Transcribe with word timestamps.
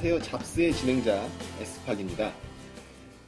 안녕하세요. 0.00 0.30
잡스의 0.30 0.72
진행자 0.72 1.28
에스팍입니다. 1.60 2.32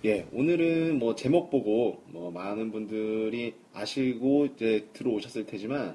예, 0.07 0.27
오늘은 0.33 0.99
뭐 0.99 1.15
제목 1.15 1.51
보고 1.51 2.03
뭐 2.07 2.31
많은 2.31 2.73
분들이 2.73 3.53
아시고 3.75 4.47
이제 4.47 4.89
들어오셨을 4.95 5.45
테지만 5.45 5.95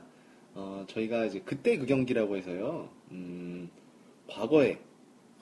어, 0.53 0.86
저희가 0.88 1.26
이제 1.26 1.41
그때 1.44 1.80
그 1.80 1.88
경기라고 1.88 2.38
해서요. 2.38 2.90
음, 3.09 3.72
과거에 4.27 4.77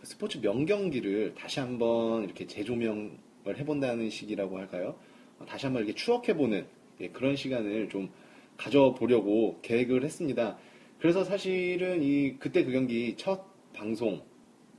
스포츠 0.03 0.37
명경기를 0.37 1.33
다시 1.35 1.59
한번 1.59 2.23
이렇게 2.23 2.47
재조명을 2.47 3.57
해본다는 3.57 4.09
식이라고 4.09 4.57
할까요? 4.57 4.97
어, 5.39 5.45
다시 5.45 5.65
한번 5.65 5.83
이렇게 5.83 5.99
추억해보는 5.99 6.65
예, 7.01 7.09
그런 7.09 7.35
시간을 7.35 7.89
좀 7.89 8.09
가져보려고 8.55 9.59
계획을 9.63 10.05
했습니다. 10.05 10.57
그래서 10.97 11.25
사실은 11.25 12.01
이 12.03 12.37
그때 12.39 12.63
그 12.63 12.71
경기 12.71 13.15
첫 13.17 13.43
방송, 13.73 14.23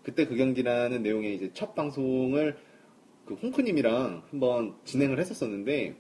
그때 0.07 0.25
그 0.25 0.37
경기라는 0.37 1.03
내용의 1.03 1.35
이제 1.35 1.51
첫 1.53 1.75
방송을 1.75 2.57
그 3.25 3.35
홍크님이랑 3.35 4.23
한번 4.31 4.77
진행을 4.85 5.19
했었었는데 5.19 5.97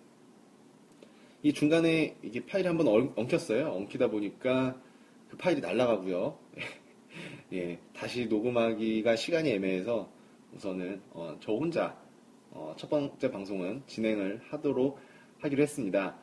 이 1.42 1.52
중간에 1.52 2.16
이게 2.22 2.46
파일이 2.46 2.68
한번 2.68 2.86
엉켰어요. 3.16 3.66
엉키다 3.66 4.06
보니까 4.06 4.80
그 5.28 5.36
파일이 5.36 5.60
날라가고요. 5.60 6.38
예, 7.52 7.80
다시 7.92 8.26
녹음하기가 8.26 9.16
시간이 9.16 9.50
애매해서 9.50 10.08
우선은 10.54 11.02
어, 11.10 11.36
저 11.41 11.54
혼자 11.54 12.00
어, 12.52 12.76
첫 12.78 12.88
번째 12.88 13.32
방송은 13.32 13.82
진행을 13.88 14.41
하도록 14.50 15.00
하기로 15.41 15.60
했습니다. 15.64 16.16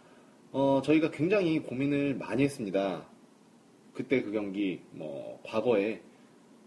어, 0.53 0.81
저희가 0.81 1.11
굉장히 1.11 1.59
고민을 1.59 2.15
많이 2.15 2.43
했습니다. 2.43 3.05
그때 3.93 4.21
그 4.21 4.31
경기, 4.31 4.79
뭐, 4.91 5.41
과거에 5.43 6.01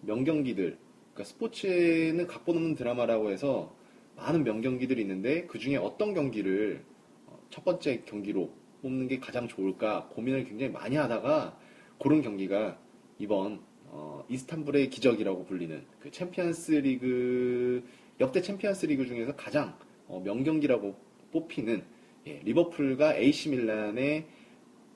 명경기들, 0.02 0.84
그러니까 1.16 1.24
스포츠는 1.24 2.26
각본 2.26 2.56
없는 2.56 2.74
드라마라고 2.74 3.30
해서 3.30 3.74
많은 4.16 4.44
명경기들이 4.44 5.00
있는데 5.00 5.46
그 5.46 5.58
중에 5.58 5.76
어떤 5.76 6.12
경기를 6.12 6.84
어, 7.26 7.38
첫 7.48 7.64
번째 7.64 8.02
경기로 8.04 8.50
뽑는 8.82 9.08
게 9.08 9.18
가장 9.18 9.48
좋을까 9.48 10.08
고민을 10.12 10.44
굉장히 10.44 10.70
많이 10.72 10.96
하다가 10.96 11.58
고른 11.96 12.20
경기가 12.20 12.78
이번 13.18 13.60
어, 13.86 14.24
이스탄불의 14.28 14.90
기적이라고 14.90 15.46
불리는 15.46 15.84
그 16.00 16.10
챔피언스 16.10 16.72
리그 16.72 17.82
역대 18.20 18.42
챔피언스 18.42 18.86
리그 18.86 19.06
중에서 19.06 19.34
가장 19.36 19.78
어, 20.08 20.20
명경기라고 20.22 20.94
뽑히는 21.32 21.82
예, 22.26 22.40
리버풀과 22.44 23.16
AC 23.16 23.50
밀란의 23.50 24.26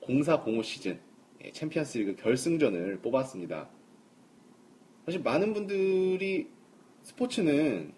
0405 0.01 0.61
시즌 0.61 0.99
예, 1.43 1.51
챔피언스 1.51 1.97
리그 1.97 2.15
결승전을 2.15 2.99
뽑았습니다. 2.99 3.69
사실 5.05 5.21
많은 5.21 5.53
분들이 5.53 6.47
스포츠는 7.03 7.93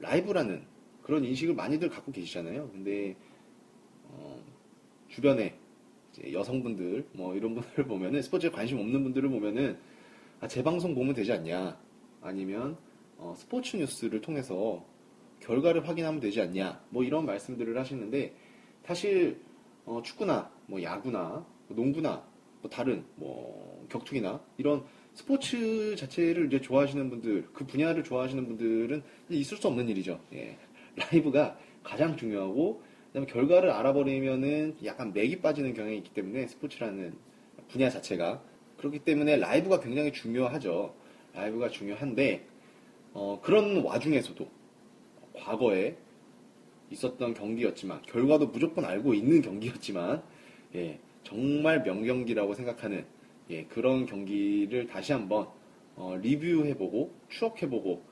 라이브라는 0.00 0.64
그런 1.02 1.24
인식을 1.24 1.54
많이들 1.54 1.88
갖고 1.88 2.12
계시잖아요. 2.12 2.70
근데 2.70 3.16
어, 4.04 4.42
주변에 5.08 5.58
여성분들 6.32 7.08
뭐 7.12 7.34
이런 7.34 7.54
분들을 7.54 7.86
보면은 7.86 8.22
스포츠에 8.22 8.50
관심 8.50 8.78
없는 8.78 9.02
분들을 9.02 9.28
보면은 9.28 9.78
아, 10.40 10.48
재방송 10.48 10.94
보면 10.94 11.14
되지 11.14 11.32
않냐 11.32 11.78
아니면 12.20 12.76
어, 13.16 13.34
스포츠 13.36 13.76
뉴스를 13.76 14.20
통해서 14.20 14.84
결과를 15.40 15.86
확인하면 15.88 16.20
되지 16.20 16.40
않냐 16.40 16.82
뭐 16.90 17.04
이런 17.04 17.26
말씀들을 17.26 17.76
하시는데 17.78 18.34
사실 18.84 19.40
어, 19.84 20.00
축구나 20.02 20.50
뭐 20.66 20.82
야구나 20.82 21.44
뭐 21.68 21.76
농구나 21.76 22.26
뭐 22.60 22.70
다른 22.70 23.04
뭐 23.16 23.86
격투기나 23.90 24.42
이런 24.56 24.84
스포츠 25.14 25.94
자체를 25.96 26.46
이제 26.46 26.60
좋아하시는 26.60 27.08
분들, 27.08 27.48
그 27.52 27.64
분야를 27.64 28.02
좋아하시는 28.02 28.46
분들은 28.46 29.02
있을 29.30 29.56
수 29.56 29.68
없는 29.68 29.88
일이죠. 29.88 30.20
예. 30.34 30.58
라이브가 30.96 31.56
가장 31.82 32.16
중요하고, 32.16 32.82
그다음에 33.08 33.26
결과를 33.26 33.70
알아버리면은 33.70 34.76
약간 34.84 35.12
맥이 35.12 35.40
빠지는 35.40 35.72
경향이 35.72 35.98
있기 35.98 36.10
때문에 36.10 36.48
스포츠라는 36.48 37.14
분야 37.68 37.88
자체가 37.88 38.42
그렇기 38.76 39.00
때문에 39.00 39.36
라이브가 39.36 39.80
굉장히 39.80 40.12
중요하죠. 40.12 40.94
라이브가 41.32 41.68
중요한데 41.68 42.46
어, 43.12 43.40
그런 43.42 43.82
와중에서도 43.84 44.48
과거에 45.34 45.96
있었던 46.90 47.34
경기였지만 47.34 48.02
결과도 48.02 48.48
무조건 48.48 48.84
알고 48.84 49.14
있는 49.14 49.42
경기였지만 49.42 50.22
예, 50.74 50.98
정말 51.22 51.82
명경기라고 51.82 52.54
생각하는 52.54 53.06
예, 53.50 53.64
그런 53.64 54.06
경기를 54.06 54.86
다시 54.86 55.12
한번 55.12 55.48
어, 55.96 56.16
리뷰해보고 56.20 57.12
추억해보고 57.28 58.02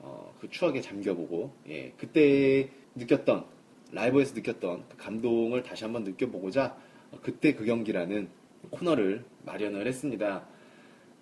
어, 0.00 0.34
그 0.40 0.50
추억에 0.50 0.80
잠겨보고 0.80 1.52
예, 1.68 1.92
그때 1.96 2.70
느꼈던 2.94 3.44
라이브에서 3.92 4.34
느꼈던 4.34 4.84
그 4.88 4.96
감동을 4.96 5.62
다시 5.62 5.84
한번 5.84 6.04
느껴보고자 6.04 6.76
어, 7.12 7.18
그때 7.22 7.54
그 7.54 7.64
경기라는 7.64 8.28
코너를 8.70 9.24
마련을 9.44 9.86
했습니다. 9.86 10.46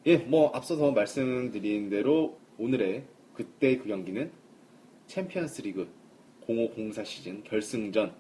예, 0.07 0.17
뭐 0.17 0.51
앞서서 0.55 0.93
말씀드린 0.93 1.91
대로 1.91 2.39
오늘의 2.57 3.05
그때 3.35 3.77
그 3.79 3.87
경기는 3.87 4.31
챔피언스 5.07 5.63
리그 5.63 5.89
0504 6.47 7.05
시즌 7.05 7.45
결승전 7.45 8.15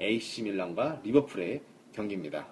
AC 0.00 0.42
밀란과 0.42 1.00
리버풀의 1.04 1.60
경기입니다. 1.92 2.51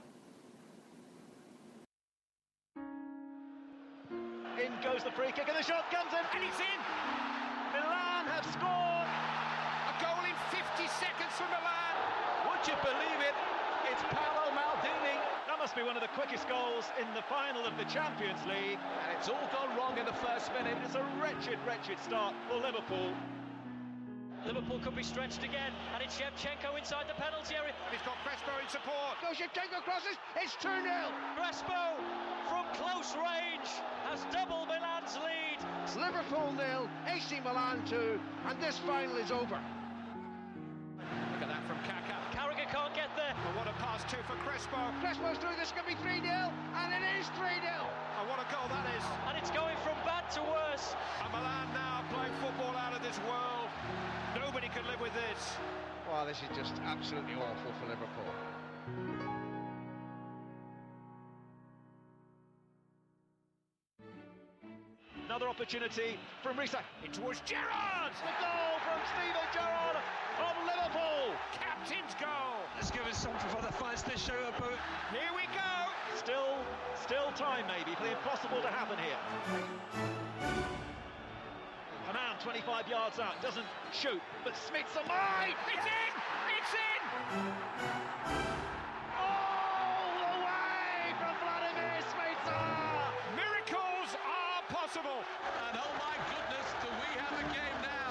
Goes 4.80 5.04
the 5.04 5.12
free 5.12 5.28
kick 5.28 5.44
and 5.44 5.56
the 5.56 5.62
shot 5.62 5.84
comes 5.92 6.08
in 6.16 6.24
and 6.24 6.40
it's 6.40 6.56
in. 6.56 6.80
Milan 7.76 8.24
have 8.32 8.48
scored. 8.48 9.08
A 9.92 9.94
goal 10.00 10.24
in 10.24 10.32
50 10.48 10.88
seconds 10.96 11.36
for 11.36 11.44
Milan. 11.52 11.94
Would 12.48 12.64
you 12.64 12.76
believe 12.80 13.20
it? 13.20 13.36
It's 13.92 14.00
Paolo 14.08 14.48
Maldini. 14.56 15.20
That 15.52 15.60
must 15.60 15.76
be 15.76 15.84
one 15.84 16.00
of 16.00 16.02
the 16.02 16.12
quickest 16.16 16.48
goals 16.48 16.88
in 16.96 17.04
the 17.12 17.20
final 17.28 17.68
of 17.68 17.76
the 17.76 17.84
Champions 17.92 18.40
League. 18.48 18.80
And 18.80 19.08
it's 19.20 19.28
all 19.28 19.48
gone 19.52 19.68
wrong 19.76 20.00
in 20.00 20.08
the 20.08 20.16
first 20.24 20.48
minute. 20.56 20.80
It's 20.80 20.96
a 20.96 21.04
wretched, 21.20 21.60
wretched 21.68 22.00
start 22.00 22.32
for 22.48 22.56
Liverpool. 22.56 23.12
Liverpool 24.48 24.80
could 24.80 24.96
be 24.96 25.04
stretched 25.04 25.44
again, 25.44 25.68
and 25.92 26.00
it's 26.00 26.16
Shevchenko 26.16 26.72
inside 26.72 27.04
the 27.04 27.18
penalty 27.20 27.52
area. 27.52 27.76
He's 27.92 28.00
got 28.08 28.16
Crespo 28.24 28.56
in 28.56 28.68
support. 28.72 29.20
Go 29.20 29.36
Shevchenko 29.36 29.84
crosses. 29.84 30.16
It's 30.40 30.56
2 30.64 30.72
0. 30.72 30.88
Crespo 31.36 32.00
from 32.50 32.66
close 32.74 33.14
range 33.14 33.70
has 34.10 34.18
double 34.34 34.66
Milan's 34.66 35.14
lead. 35.22 35.62
It's 35.86 35.94
Liverpool 35.94 36.50
nil, 36.58 36.90
AC 37.06 37.38
Milan 37.46 37.78
2, 37.86 38.18
and 38.50 38.58
this 38.58 38.74
final 38.82 39.14
is 39.22 39.30
over. 39.30 39.54
Look 39.54 41.42
at 41.46 41.48
that 41.48 41.62
from 41.70 41.78
Kaka. 41.86 42.18
Carragher 42.34 42.66
can't 42.74 42.90
get 42.98 43.14
there. 43.14 43.30
And 43.30 43.54
what 43.54 43.70
a 43.70 43.74
pass 43.78 44.02
two 44.10 44.18
for 44.26 44.34
Crespo. 44.42 44.90
Crespo's 44.98 45.38
through. 45.38 45.54
This 45.62 45.70
could 45.70 45.86
be 45.86 45.94
3 46.02 46.26
0, 46.26 46.26
and 46.26 46.88
it 46.90 47.04
is 47.22 47.30
3 47.38 47.46
0. 47.62 47.70
And 48.18 48.24
what 48.26 48.42
a 48.42 48.46
goal 48.50 48.66
that 48.66 48.86
is. 48.98 49.04
And 49.30 49.38
it's 49.38 49.54
going 49.54 49.78
from 49.86 49.94
bad 50.02 50.26
to 50.34 50.42
worse. 50.42 50.98
And 51.22 51.30
Milan 51.30 51.70
now 51.70 52.02
playing 52.10 52.34
football 52.42 52.74
out 52.74 52.98
of 52.98 53.02
this 53.06 53.22
world. 53.30 53.70
Nobody 54.34 54.66
can 54.74 54.82
live 54.90 54.98
with 54.98 55.14
this. 55.14 55.54
Well, 56.10 56.26
this 56.26 56.42
is 56.42 56.50
just 56.58 56.74
absolutely 56.82 57.38
awful 57.38 57.70
for 57.78 57.86
Liverpool. 57.86 58.29
Opportunity 65.70 66.18
from 66.42 66.56
Risa 66.56 66.80
in 67.04 67.12
towards 67.12 67.40
Gerrard. 67.46 68.10
The 68.26 68.34
goal 68.42 68.74
from 68.82 68.98
Steven 69.14 69.46
Gerrard 69.54 70.02
of 70.42 70.54
Liverpool. 70.66 71.30
Captain's 71.54 72.10
goal. 72.18 72.58
Let's 72.74 72.90
give 72.90 73.06
us 73.06 73.16
something 73.16 73.48
for 73.50 73.62
the 73.62 73.70
fans 73.74 74.02
to 74.02 74.18
show 74.18 74.34
about. 74.48 74.74
Here 75.12 75.30
we 75.30 75.46
go. 75.54 75.70
Still, 76.16 76.58
still 77.00 77.30
time 77.36 77.66
maybe 77.68 77.94
for 77.94 78.02
the 78.02 78.10
impossible 78.10 78.60
to 78.62 78.68
happen 78.68 78.98
here. 78.98 79.14
A 82.10 82.12
man 82.12 82.34
25 82.42 82.88
yards 82.88 83.20
out, 83.20 83.40
doesn't 83.40 83.66
shoot, 83.92 84.20
but 84.42 84.56
Smith's 84.56 84.96
alive! 84.96 85.54
It's 85.72 85.86
in! 85.86 86.12
It's 86.58 86.74
in! 86.74 86.80
Possible! 94.90 95.22
And 95.70 95.78
oh 95.78 95.92
my 96.02 96.16
goodness, 96.26 96.66
do 96.82 96.88
we 96.98 97.06
have 97.22 97.34
a 97.38 97.46
game 97.54 97.78
now? 97.86 98.10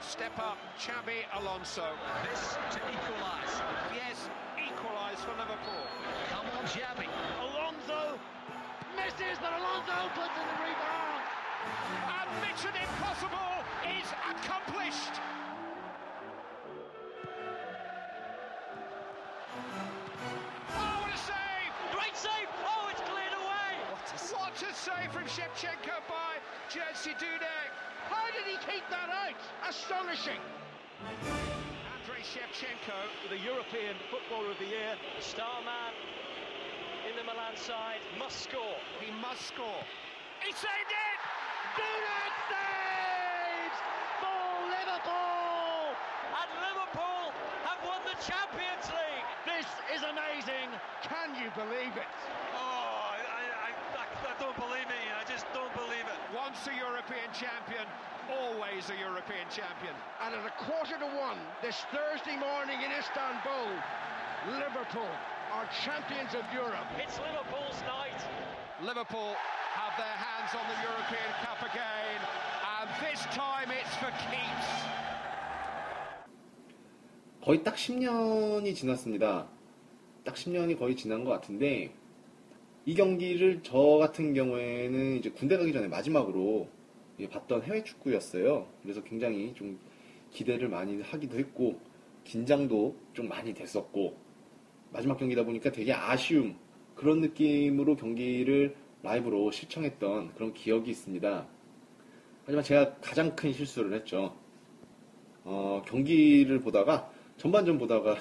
Step 0.00 0.38
up, 0.38 0.58
Chabi 0.78 1.24
Alonso. 1.40 1.88
This 2.28 2.58
to 2.72 2.80
equalise. 2.84 3.54
Yes, 3.96 4.28
equalise 4.60 5.20
for 5.24 5.32
Liverpool. 5.40 5.84
Come 6.28 6.46
on, 6.58 6.64
Xavi. 6.68 7.08
Alonso 7.40 8.18
misses, 8.96 9.38
but 9.40 9.56
Alonso 9.56 10.12
puts 10.12 10.36
in 10.36 10.44
the 10.44 10.58
rebound. 10.60 11.24
And 12.12 12.28
Mission 12.44 12.76
Impossible 12.76 13.64
is 13.88 14.08
accomplished. 14.36 15.16
Away! 24.98 25.06
What 25.06 25.14
a, 25.14 25.18
what 25.18 25.26
a 25.26 25.28
save! 25.28 25.28
away 25.28 25.28
from 25.28 25.28
Shevchenko 25.30 25.96
by 26.08 26.42
Jerzy 26.70 27.14
Dudek. 27.14 27.70
How 28.10 28.26
did 28.34 28.46
he 28.46 28.56
keep 28.66 28.82
that 28.90 29.10
out? 29.10 29.38
Astonishing. 29.68 30.40
Andrei 31.94 32.22
Shevchenko, 32.24 32.98
The 33.30 33.38
European 33.38 33.94
Footballer 34.10 34.50
of 34.50 34.58
the 34.58 34.66
Year, 34.66 34.96
the 35.16 35.22
star 35.22 35.62
man 35.62 35.92
in 37.08 37.14
the 37.16 37.22
Milan 37.22 37.56
side, 37.56 38.02
must 38.18 38.42
score. 38.42 38.78
he 39.00 39.12
must 39.22 39.46
score. 39.46 39.82
He 40.42 40.52
saved 40.52 40.90
it! 40.90 41.20
Dudek 41.78 42.34
saves 42.50 43.78
for 44.18 44.42
Liverpool! 44.66 45.94
And 46.42 46.50
Liverpool 46.58 47.30
have 47.64 47.80
won 47.86 48.02
the 48.02 48.18
Champions 48.18 48.86
League. 48.90 49.28
This 49.46 49.68
is 49.94 50.02
amazing. 50.02 50.74
Can 51.02 51.38
you 51.38 51.50
believe 51.54 51.94
it? 51.94 52.10
Oh, 52.56 52.87
don't 54.39 54.57
believe 54.57 54.89
it. 54.89 55.03
I 55.15 55.23
just 55.29 55.45
don't 55.53 55.73
believe 55.73 56.05
it. 56.05 56.19
Once 56.35 56.59
a 56.67 56.75
European 56.75 57.29
champion, 57.33 57.85
always 58.29 58.89
a 58.89 58.97
European 58.97 59.47
champion. 59.49 59.93
And 60.21 60.35
at 60.35 60.45
a 60.45 60.53
quarter 60.65 60.97
to 60.99 61.09
one 61.17 61.39
this 61.61 61.85
Thursday 61.89 62.37
morning 62.37 62.79
in 62.83 62.91
Istanbul, 62.93 63.69
Liverpool 64.59 65.13
are 65.51 65.65
champions 65.85 66.33
of 66.35 66.43
Europe. 66.53 66.87
It's 66.99 67.17
Liverpool's 67.19 67.79
night. 67.87 68.19
Liverpool 68.81 69.35
have 69.77 69.93
their 69.97 70.17
hands 70.17 70.51
on 70.53 70.65
the 70.67 70.77
European 70.83 71.31
Cup 71.45 71.61
again, 71.63 72.19
and 72.81 72.87
this 73.01 73.21
time 73.33 73.69
it's 73.71 73.95
for 73.97 74.11
keeps. 74.29 74.69
거의 77.43 77.61
딱 77.61 77.75
10년이 77.75 78.73
지났습니다. 78.73 79.47
딱 80.23 80.33
10년이 80.33 80.79
거의 80.79 80.95
지난 80.95 81.25
것 81.25 81.31
같은데 81.31 81.93
이 82.88 82.94
경기를 82.94 83.60
저 83.62 83.98
같은 84.00 84.32
경우에는 84.32 85.18
이제 85.18 85.28
군대 85.28 85.58
가기 85.58 85.74
전에 85.74 85.88
마지막으로 85.88 86.70
예, 87.20 87.28
봤던 87.28 87.64
해외 87.64 87.84
축구였어요. 87.84 88.66
그래서 88.82 89.04
굉장히 89.04 89.52
좀 89.54 89.78
기대를 90.30 90.70
많이 90.70 90.98
하기도 91.02 91.38
했고 91.38 91.78
긴장도 92.24 92.96
좀 93.12 93.28
많이 93.28 93.52
됐었고 93.52 94.16
마지막 94.90 95.18
경기다 95.18 95.44
보니까 95.44 95.70
되게 95.70 95.92
아쉬움 95.92 96.56
그런 96.94 97.20
느낌으로 97.20 97.94
경기를 97.94 98.74
라이브로 99.02 99.50
시청했던 99.50 100.32
그런 100.32 100.54
기억이 100.54 100.90
있습니다. 100.90 101.46
하지만 102.46 102.64
제가 102.64 102.94
가장 103.02 103.36
큰 103.36 103.52
실수를 103.52 103.92
했죠. 103.92 104.34
어, 105.44 105.82
경기를 105.86 106.62
보다가 106.62 107.12
전반전 107.36 107.76
보다가 107.76 108.16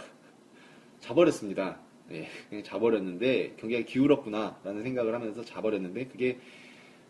자버렸습니다. 1.00 1.87
예, 2.12 2.28
그냥 2.50 2.64
자버렸는데 2.64 3.56
경기가 3.58 3.82
기울었구나라는 3.86 4.82
생각을 4.84 5.14
하면서 5.14 5.44
자버렸는데 5.44 6.08
그게 6.08 6.40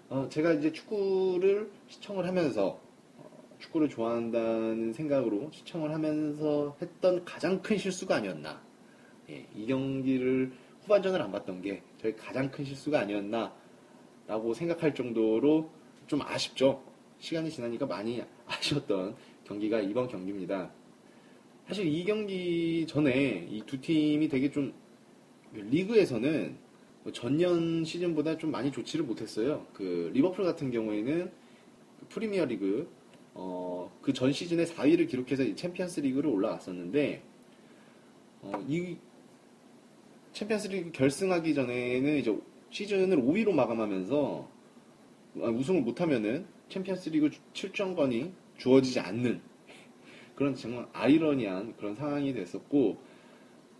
어, 0.09 0.27
제가 0.29 0.53
이제 0.53 0.71
축구를 0.71 1.69
시청을 1.87 2.27
하면서 2.27 2.79
어, 3.17 3.47
축구를 3.59 3.89
좋아한다는 3.89 4.93
생각으로 4.93 5.51
시청을 5.51 5.93
하면서 5.93 6.75
했던 6.81 7.23
가장 7.25 7.61
큰 7.61 7.77
실수가 7.77 8.15
아니었나. 8.15 8.61
예, 9.29 9.45
이 9.55 9.67
경기를 9.67 10.51
후반전을 10.83 11.21
안 11.21 11.31
봤던 11.31 11.61
게 11.61 11.83
저의 12.01 12.15
가장 12.15 12.49
큰 12.49 12.63
실수가 12.65 12.99
아니었나 12.99 13.53
라고 14.25 14.53
생각할 14.53 14.95
정도로 14.95 15.69
좀 16.07 16.21
아쉽죠. 16.21 16.81
시간이 17.19 17.49
지나니까 17.51 17.85
많이 17.85 18.23
아쉬웠던 18.47 19.15
경기가 19.43 19.79
이번 19.81 20.07
경기입니다. 20.07 20.71
사실 21.67 21.85
이 21.85 22.05
경기 22.05 22.85
전에 22.87 23.45
이 23.49 23.61
두 23.65 23.81
팀이 23.81 24.29
되게 24.29 24.49
좀 24.49 24.73
리그에서는 25.53 26.55
뭐 27.03 27.11
전년 27.13 27.83
시즌보다 27.83 28.37
좀 28.37 28.51
많이 28.51 28.71
좋지를 28.71 29.05
못했어요. 29.05 29.65
그 29.73 30.11
리버풀 30.13 30.43
같은 30.43 30.71
경우에는 30.71 31.31
그 31.99 32.05
프리미어 32.09 32.45
리그 32.45 32.89
어, 33.33 33.91
그 34.01 34.13
전 34.13 34.31
시즌에 34.33 34.65
4위를 34.65 35.07
기록해서 35.07 35.43
이 35.43 35.55
챔피언스 35.55 35.99
리그를 36.01 36.29
올라갔었는데 36.29 37.21
어, 38.41 38.65
이 38.67 38.97
챔피언스 40.33 40.67
리그 40.69 40.91
결승하기 40.91 41.53
전에는 41.53 42.17
이제 42.17 42.37
시즌을 42.69 43.17
5위로 43.17 43.51
마감하면서 43.53 44.49
아, 45.41 45.47
우승을 45.47 45.81
못하면은 45.81 46.45
챔피언스 46.69 47.09
리그 47.09 47.29
출전권이 47.53 48.33
주어지지 48.57 48.99
않는 48.99 49.39
그런 50.35 50.55
정말 50.55 50.87
아이러니한 50.93 51.75
그런 51.77 51.95
상황이 51.95 52.33
됐었고 52.33 52.97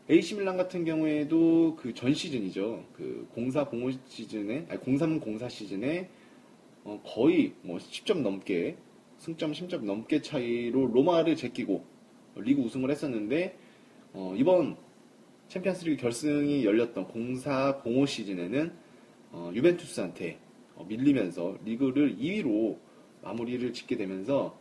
AC 0.10 0.36
밀란 0.36 0.56
같은 0.56 0.86
경우에도 0.86 1.76
그 1.76 1.94
전 1.94 2.14
시즌이죠. 2.14 2.86
그 2.94 3.28
0405 3.36 3.92
시즌에 4.08 4.66
아니 4.70 4.80
0304 4.80 5.50
시즌에 5.50 6.10
어, 6.86 7.02
거의 7.06 7.54
뭐 7.62 7.78
10점 7.78 8.22
넘게 8.22 8.78
승점 9.18 9.52
10점 9.52 9.84
넘게 9.84 10.22
차이로 10.22 10.88
로마를 10.88 11.36
제끼고 11.36 11.84
리그 12.38 12.62
우승을 12.62 12.90
했었는데 12.92 13.58
어, 14.14 14.34
이번 14.38 14.78
챔피언스리그 15.50 16.02
결승이 16.02 16.64
열렸던 16.66 17.08
0405 17.44 18.06
시즌에는 18.06 18.72
어, 19.32 19.52
유벤투스한테 19.54 20.40
어, 20.76 20.86
밀리면서 20.88 21.58
리그를 21.66 22.16
2위로 22.18 22.78
마무리를 23.24 23.74
짓게 23.74 23.98
되면서 23.98 24.58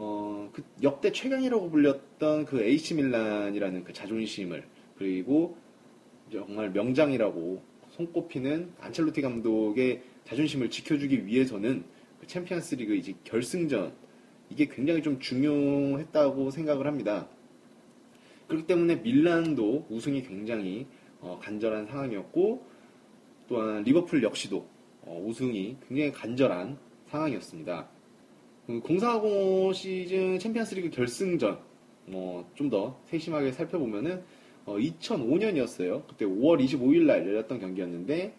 어, 0.00 0.48
그 0.52 0.62
역대 0.84 1.10
최강이라고 1.10 1.70
불렸던 1.70 2.44
그 2.44 2.62
AC 2.62 2.94
밀란이라는 2.94 3.82
그 3.82 3.92
자존심을 3.92 4.62
그리고 4.96 5.56
정말 6.30 6.70
명장이라고 6.70 7.60
손꼽히는 7.90 8.74
안첼로티 8.78 9.22
감독의 9.22 10.02
자존심을 10.24 10.70
지켜주기 10.70 11.26
위해서는 11.26 11.82
그 12.20 12.28
챔피언스리그 12.28 12.94
이제 12.94 13.14
결승전 13.24 13.92
이게 14.50 14.68
굉장히 14.68 15.02
좀 15.02 15.18
중요했다고 15.18 16.52
생각을 16.52 16.86
합니다. 16.86 17.28
그렇기 18.46 18.68
때문에 18.68 18.96
밀란도 18.96 19.86
우승이 19.90 20.22
굉장히 20.22 20.86
어, 21.20 21.40
간절한 21.42 21.86
상황이었고 21.86 22.64
또한 23.48 23.82
리버풀 23.82 24.22
역시도 24.22 24.64
어, 25.02 25.24
우승이 25.26 25.76
굉장히 25.88 26.12
간절한 26.12 26.78
상황이었습니다. 27.08 27.97
0405 28.68 29.72
시즌 29.72 30.38
챔피언스리그 30.38 30.90
결승전 30.90 31.58
뭐 32.06 32.44
좀 32.54 32.68
더 32.70 33.00
세심하게 33.06 33.52
살펴보면은 33.52 34.22
어, 34.66 34.76
2005년이었어요. 34.76 36.06
그때 36.06 36.26
5월 36.26 36.62
25일 36.62 37.04
날 37.06 37.26
열렸던 37.26 37.60
경기였는데 37.60 38.34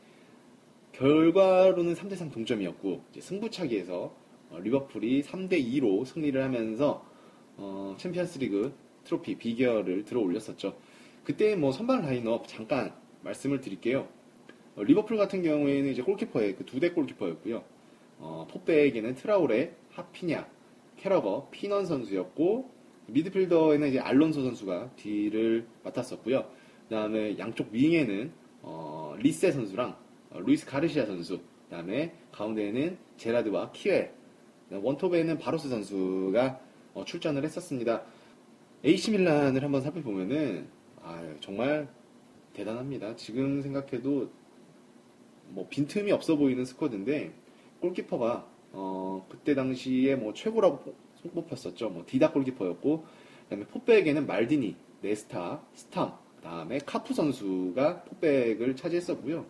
결과로는 0.92 1.96
3대3 1.96 2.32
동점이었고 2.32 3.04
승부차기에서 3.20 4.14
어, 4.52 4.60
리버풀이 4.62 5.24
3대2로 5.24 6.06
승리를 6.06 6.42
하면서 6.44 7.04
어, 7.58 7.96
챔피언스리그 7.98 8.74
트로피 9.06 9.36
빅이어를 9.38 10.06
들어 10.06 10.22
올렸었죠. 10.22 10.76
그때 11.24 11.56
뭐 11.56 11.72
선발 11.72 12.02
라인업 12.04 12.48
잠깐 12.48 12.94
말씀을 13.24 13.62
드릴게요. 13.62 14.08
어, 14.76 14.84
리버풀 14.84 15.18
같은 15.18 15.42
경우에는 15.42 15.92
이제 15.92 16.04
골키퍼의 16.04 16.56
그 16.56 16.66
두덱 16.66 16.92
골키퍼였고요. 16.92 17.64
어, 18.20 18.48
포백에는 18.52 19.16
트라우레, 19.16 19.74
히피아, 19.92 20.48
캐러거, 20.98 21.50
피넌 21.52 21.86
선수였고 21.86 22.70
미드필더에는 23.08 23.88
이제 23.90 24.00
알론소 24.00 24.44
선수가 24.44 24.92
뒤를 24.96 25.68
맡았었고요. 25.84 26.46
그다음에 26.84 27.38
양쪽 27.38 27.72
윙에는 27.72 28.32
어, 28.62 29.16
리세 29.18 29.52
선수랑 29.52 29.96
어, 30.32 30.40
루이스 30.40 30.66
가르시아 30.66 31.06
선수, 31.06 31.40
그다음에 31.66 32.14
가운데에는 32.32 32.98
제라드와 33.18 33.72
키웰, 33.72 34.12
원톱에는 34.72 35.38
바로스 35.40 35.70
선수가 35.70 36.60
어, 36.94 37.06
출전을 37.06 37.44
했었습니다. 37.44 38.04
AC 38.86 39.12
밀란을 39.12 39.64
한번 39.64 39.82
살펴보면은 39.82 40.68
아, 41.02 41.36
정말 41.40 41.88
대단합니다. 42.54 43.16
지금 43.16 43.62
생각해도 43.62 44.30
뭐 45.50 45.68
빈틈이 45.70 46.12
없어 46.12 46.36
보이는 46.36 46.64
스쿼드인데 46.66 47.34
골키퍼가 47.82 48.48
어, 48.72 49.26
그때 49.30 49.56
당시에 49.56 50.16
뭐 50.16 50.34
최고라고 50.34 50.94
손꼽혔었죠. 51.22 51.90
뭐 51.90 52.04
디다 52.06 52.32
골키퍼였고 52.32 53.06
그다음에 53.44 53.66
포백에는 53.66 54.28
말디니, 54.28 54.76
네스타, 55.02 55.62
스탐, 55.74 56.14
그다음에 56.38 56.80
카푸 56.86 57.14
선수가 57.14 58.04
포백을 58.04 58.76
차지했었고요. 58.76 59.46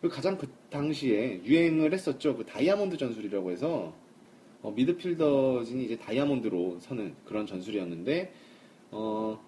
그리고 0.00 0.14
가장 0.14 0.36
그 0.36 0.48
당시에 0.70 1.42
유행을 1.44 1.92
했었죠. 1.92 2.36
그 2.36 2.44
다이아몬드 2.44 2.96
전술이라고 2.96 3.50
해서 3.50 3.94
어, 4.62 4.70
미드필더진이 4.70 5.84
이제 5.84 5.96
다이아몬드로 5.96 6.78
서는 6.80 7.14
그런 7.24 7.46
전술이었는데 7.46 8.32
어, 8.90 9.38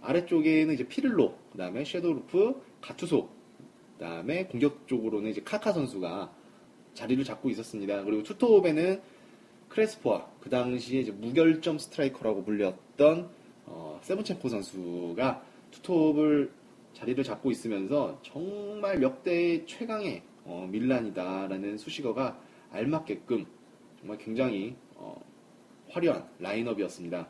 아래쪽에는 0.00 0.74
이제 0.74 0.86
피를로, 0.86 1.36
그다음에 1.52 1.84
세도르프, 1.84 2.60
가투소, 2.80 3.28
그다음에 3.98 4.46
공격 4.46 4.86
쪽으로는 4.88 5.30
이제 5.30 5.40
카카 5.44 5.72
선수가 5.72 6.32
자리를 6.94 7.22
잡고 7.24 7.50
있었습니다. 7.50 8.04
그리고 8.04 8.22
투톱에는 8.22 9.00
크레스포와 9.68 10.30
그 10.40 10.50
당시에 10.50 11.00
이제 11.00 11.12
무결점 11.12 11.78
스트라이커라고 11.78 12.44
불렸던 12.44 13.30
어, 13.66 14.00
셰브첸코 14.02 14.48
선수가 14.48 15.42
투톱을 15.70 16.52
자리를 16.92 17.22
잡고 17.24 17.50
있으면서 17.50 18.20
정말 18.22 19.02
역대 19.02 19.64
최강의 19.64 20.22
어, 20.44 20.68
밀란이다라는 20.70 21.78
수식어가 21.78 22.38
알맞게끔 22.70 23.46
정말 23.98 24.18
굉장히 24.18 24.74
어, 24.96 25.22
화려한 25.88 26.28
라인업이었습니다. 26.38 27.28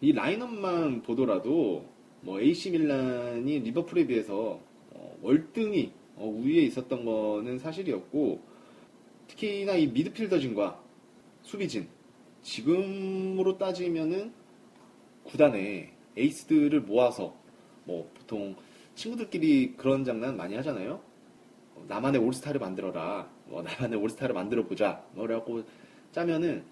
이 0.00 0.12
라인업만 0.12 1.02
보더라도 1.02 1.86
뭐 2.22 2.40
AC 2.40 2.70
밀란이 2.70 3.60
리버풀에 3.60 4.06
비해서 4.06 4.60
어, 4.90 5.18
월등히 5.22 5.92
어, 6.16 6.26
우위에 6.26 6.62
있었던 6.62 7.04
거는 7.04 7.58
사실이었고 7.58 8.40
특히나 9.28 9.74
이 9.74 9.86
미드필더진과 9.88 10.82
수비진 11.42 11.88
지금으로 12.42 13.58
따지면은 13.58 14.32
구단에 15.24 15.92
에이스들을 16.16 16.80
모아서 16.82 17.36
뭐 17.84 18.10
보통 18.14 18.56
친구들끼리 18.94 19.74
그런 19.76 20.04
장난 20.04 20.36
많이 20.36 20.54
하잖아요. 20.56 21.00
어, 21.74 21.84
나만의 21.88 22.20
올스타를 22.20 22.60
만들어라. 22.60 23.28
뭐 23.46 23.62
나만의 23.62 23.98
올스타를 24.00 24.34
만들어 24.34 24.64
보자. 24.64 25.04
뭐라고 25.12 25.64
짜면은 26.12 26.64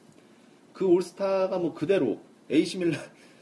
그 0.73 0.87
올스타가 0.87 1.58
뭐 1.58 1.75
그대로 1.75 2.20
AC 2.50 2.78
밀란 2.78 3.00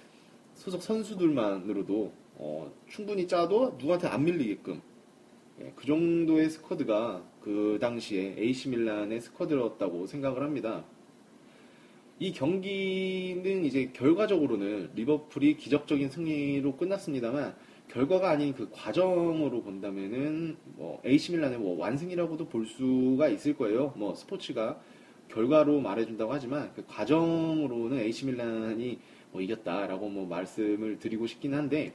소속 0.54 0.82
선수들만으로도 0.82 2.12
어, 2.36 2.72
충분히 2.88 3.28
짜도 3.28 3.76
누구한테 3.78 4.08
안 4.08 4.24
밀리게끔 4.24 4.82
예, 5.60 5.72
그 5.76 5.86
정도의 5.86 6.50
스쿼드가 6.50 7.22
그 7.42 7.78
당시에 7.80 8.36
AC 8.38 8.68
밀란의 8.68 9.20
스쿼드였다고 9.20 10.06
생각을 10.06 10.42
합니다. 10.42 10.84
이 12.18 12.32
경기는 12.32 13.64
이제 13.64 13.90
결과적으로는 13.92 14.90
리버풀이 14.94 15.56
기적적인 15.56 16.08
승리로 16.08 16.76
끝났습니다만 16.76 17.56
결과가 17.88 18.30
아닌 18.30 18.54
그 18.54 18.70
과정으로 18.70 19.62
본다면은 19.62 20.56
뭐 20.76 21.02
AC 21.04 21.32
밀란의 21.32 21.58
뭐 21.58 21.76
완승이라고도 21.78 22.48
볼 22.48 22.64
수가 22.64 23.28
있을 23.28 23.54
거예요. 23.56 23.92
뭐 23.96 24.14
스포츠가 24.14 24.80
결과로 25.28 25.80
말해준다고 25.80 26.32
하지만 26.32 26.72
그 26.74 26.84
과정으로는 26.86 27.98
AC 27.98 28.26
밀란이 28.26 28.98
뭐 29.32 29.40
이겼다라고 29.40 30.08
뭐 30.08 30.26
말씀을 30.26 30.98
드리고 30.98 31.26
싶긴 31.26 31.54
한데 31.54 31.92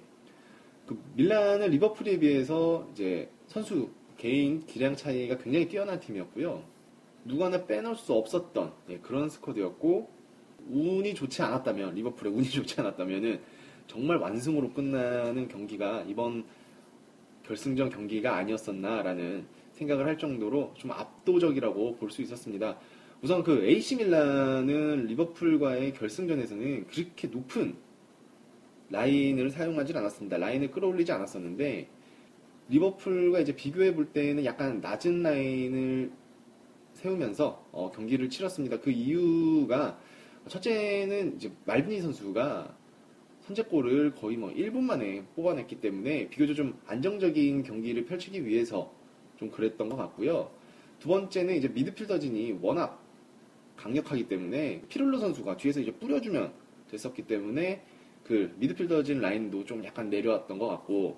그 0.85 1.01
밀란은 1.15 1.69
리버풀에 1.69 2.19
비해서 2.19 2.87
이제 2.91 3.29
선수 3.47 3.89
개인 4.17 4.65
기량 4.65 4.95
차이가 4.95 5.37
굉장히 5.37 5.67
뛰어난 5.67 5.99
팀이었고요. 5.99 6.63
누구 7.25 7.45
하나 7.45 7.65
빼놓을 7.65 7.95
수 7.95 8.13
없었던 8.13 8.73
예, 8.89 8.97
그런 8.99 9.29
스쿼드였고 9.29 10.09
운이 10.69 11.13
좋지 11.13 11.41
않았다면 11.41 11.95
리버풀의 11.95 12.33
운이 12.33 12.49
좋지 12.51 12.79
않았다면은 12.81 13.39
정말 13.87 14.17
완승으로 14.17 14.71
끝나는 14.71 15.47
경기가 15.47 16.03
이번 16.07 16.45
결승전 17.43 17.89
경기가 17.89 18.35
아니었었나라는 18.35 19.45
생각을 19.71 20.05
할 20.05 20.17
정도로 20.17 20.73
좀 20.75 20.91
압도적이라고 20.91 21.95
볼 21.95 22.09
수 22.09 22.21
있었습니다. 22.21 22.77
우선 23.21 23.43
그 23.43 23.63
AC 23.65 23.95
밀란은 23.95 25.05
리버풀과의 25.07 25.93
결승전에서는 25.93 26.87
그렇게 26.87 27.27
높은 27.27 27.75
라인을 28.89 29.49
사용하지 29.49 29.93
않았습니다. 29.95 30.37
라인을 30.37 30.71
끌어올리지 30.71 31.11
않았었는데 31.11 31.87
리버풀과 32.69 33.39
이제 33.39 33.55
비교해 33.55 33.95
볼 33.95 34.07
때는 34.07 34.45
약간 34.45 34.81
낮은 34.81 35.23
라인을 35.23 36.11
세우면서 36.93 37.67
어, 37.71 37.91
경기를 37.91 38.29
치렀습니다. 38.29 38.79
그 38.79 38.91
이유가 38.91 39.99
첫째는 40.47 41.35
이제 41.35 41.51
말비니 41.65 42.01
선수가 42.01 42.75
선제골을 43.41 44.15
거의 44.15 44.35
뭐 44.37 44.49
1분 44.51 44.81
만에 44.81 45.23
뽑아냈기 45.35 45.79
때문에 45.79 46.29
비교적 46.29 46.55
좀 46.55 46.79
안정적인 46.85 47.63
경기를 47.63 48.05
펼치기 48.05 48.45
위해서 48.45 48.91
좀 49.37 49.49
그랬던 49.49 49.87
것 49.89 49.95
같고요. 49.95 50.51
두 50.99 51.07
번째는 51.09 51.55
이제 51.55 51.67
미드필더진이 51.67 52.59
워낙 52.61 53.01
강력하기 53.77 54.27
때문에 54.27 54.81
피룰로 54.89 55.19
선수가 55.19 55.57
뒤에서 55.57 55.79
이제 55.79 55.91
뿌려주면 55.91 56.51
됐었기 56.89 57.27
때문에 57.27 57.83
그 58.23 58.53
미드필더진 58.57 59.21
라인도 59.21 59.63
좀 59.63 59.85
약간 59.85 60.09
내려왔던 60.09 60.57
것 60.57 60.67
같고 60.67 61.17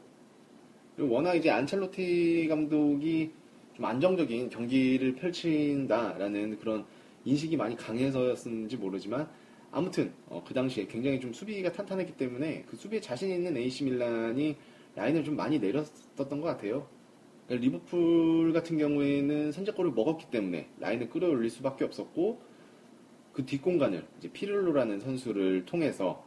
워낙 1.07 1.35
이제 1.35 1.49
안첼로티 1.49 2.47
감독이 2.49 3.31
좀 3.75 3.85
안정적인 3.85 4.49
경기를 4.49 5.15
펼친다라는 5.15 6.59
그런 6.59 6.85
인식이 7.25 7.57
많이 7.57 7.75
강해서였는지 7.75 8.77
모르지만 8.77 9.27
아무튼 9.71 10.11
어, 10.27 10.43
그 10.45 10.53
당시에 10.53 10.87
굉장히 10.87 11.19
좀 11.19 11.31
수비가 11.31 11.71
탄탄했기 11.71 12.13
때문에 12.17 12.65
그 12.67 12.75
수비에 12.75 12.99
자신 12.99 13.29
있는 13.29 13.55
AC 13.55 13.83
밀란이 13.83 14.55
라인을 14.95 15.23
좀 15.23 15.35
많이 15.35 15.59
내렸었던 15.59 16.41
것 16.41 16.47
같아요. 16.47 16.87
그러니까 17.47 17.65
리버풀 17.65 18.53
같은 18.53 18.77
경우에는 18.77 19.51
선제골을 19.51 19.91
먹었기 19.91 20.29
때문에 20.31 20.67
라인을 20.79 21.09
끌어올릴 21.09 21.49
수밖에 21.49 21.85
없었고 21.85 22.41
그 23.33 23.45
뒷공간을 23.45 24.05
이제 24.17 24.29
피를로라는 24.31 24.99
선수를 24.99 25.65
통해서 25.65 26.25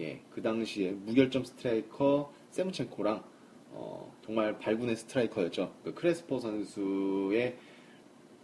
예, 0.00 0.20
그 0.30 0.42
당시에 0.42 0.90
무결점 0.90 1.44
스트라이커 1.44 2.32
셰브첸코랑 2.50 3.22
어, 3.74 4.12
정말 4.24 4.58
발군의 4.58 4.96
스트라이커였죠. 4.96 5.74
그 5.82 5.94
크레스포 5.94 6.38
선수의 6.38 7.56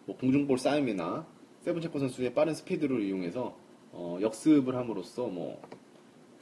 뭐 0.05 0.17
공중볼 0.17 0.59
싸움이나 0.59 1.27
셰브첸코 1.61 1.99
선수의 2.01 2.35
빠른 2.35 2.53
스피드를 2.53 3.01
이용해서 3.03 3.57
어, 3.93 4.19
역습을 4.21 4.75
함으로써 4.75 5.27
뭐 5.27 5.61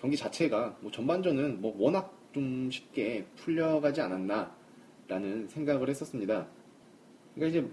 경기 0.00 0.16
자체가 0.16 0.78
뭐 0.80 0.90
전반전은 0.90 1.61
뭐 1.61 1.75
워낙 1.78 2.16
좀 2.33 2.71
쉽게 2.71 3.26
풀려가지 3.37 4.00
않았나라는 4.00 5.49
생각을 5.49 5.88
했었습니다. 5.90 6.49
그러니까 7.35 7.59
이제 7.59 7.71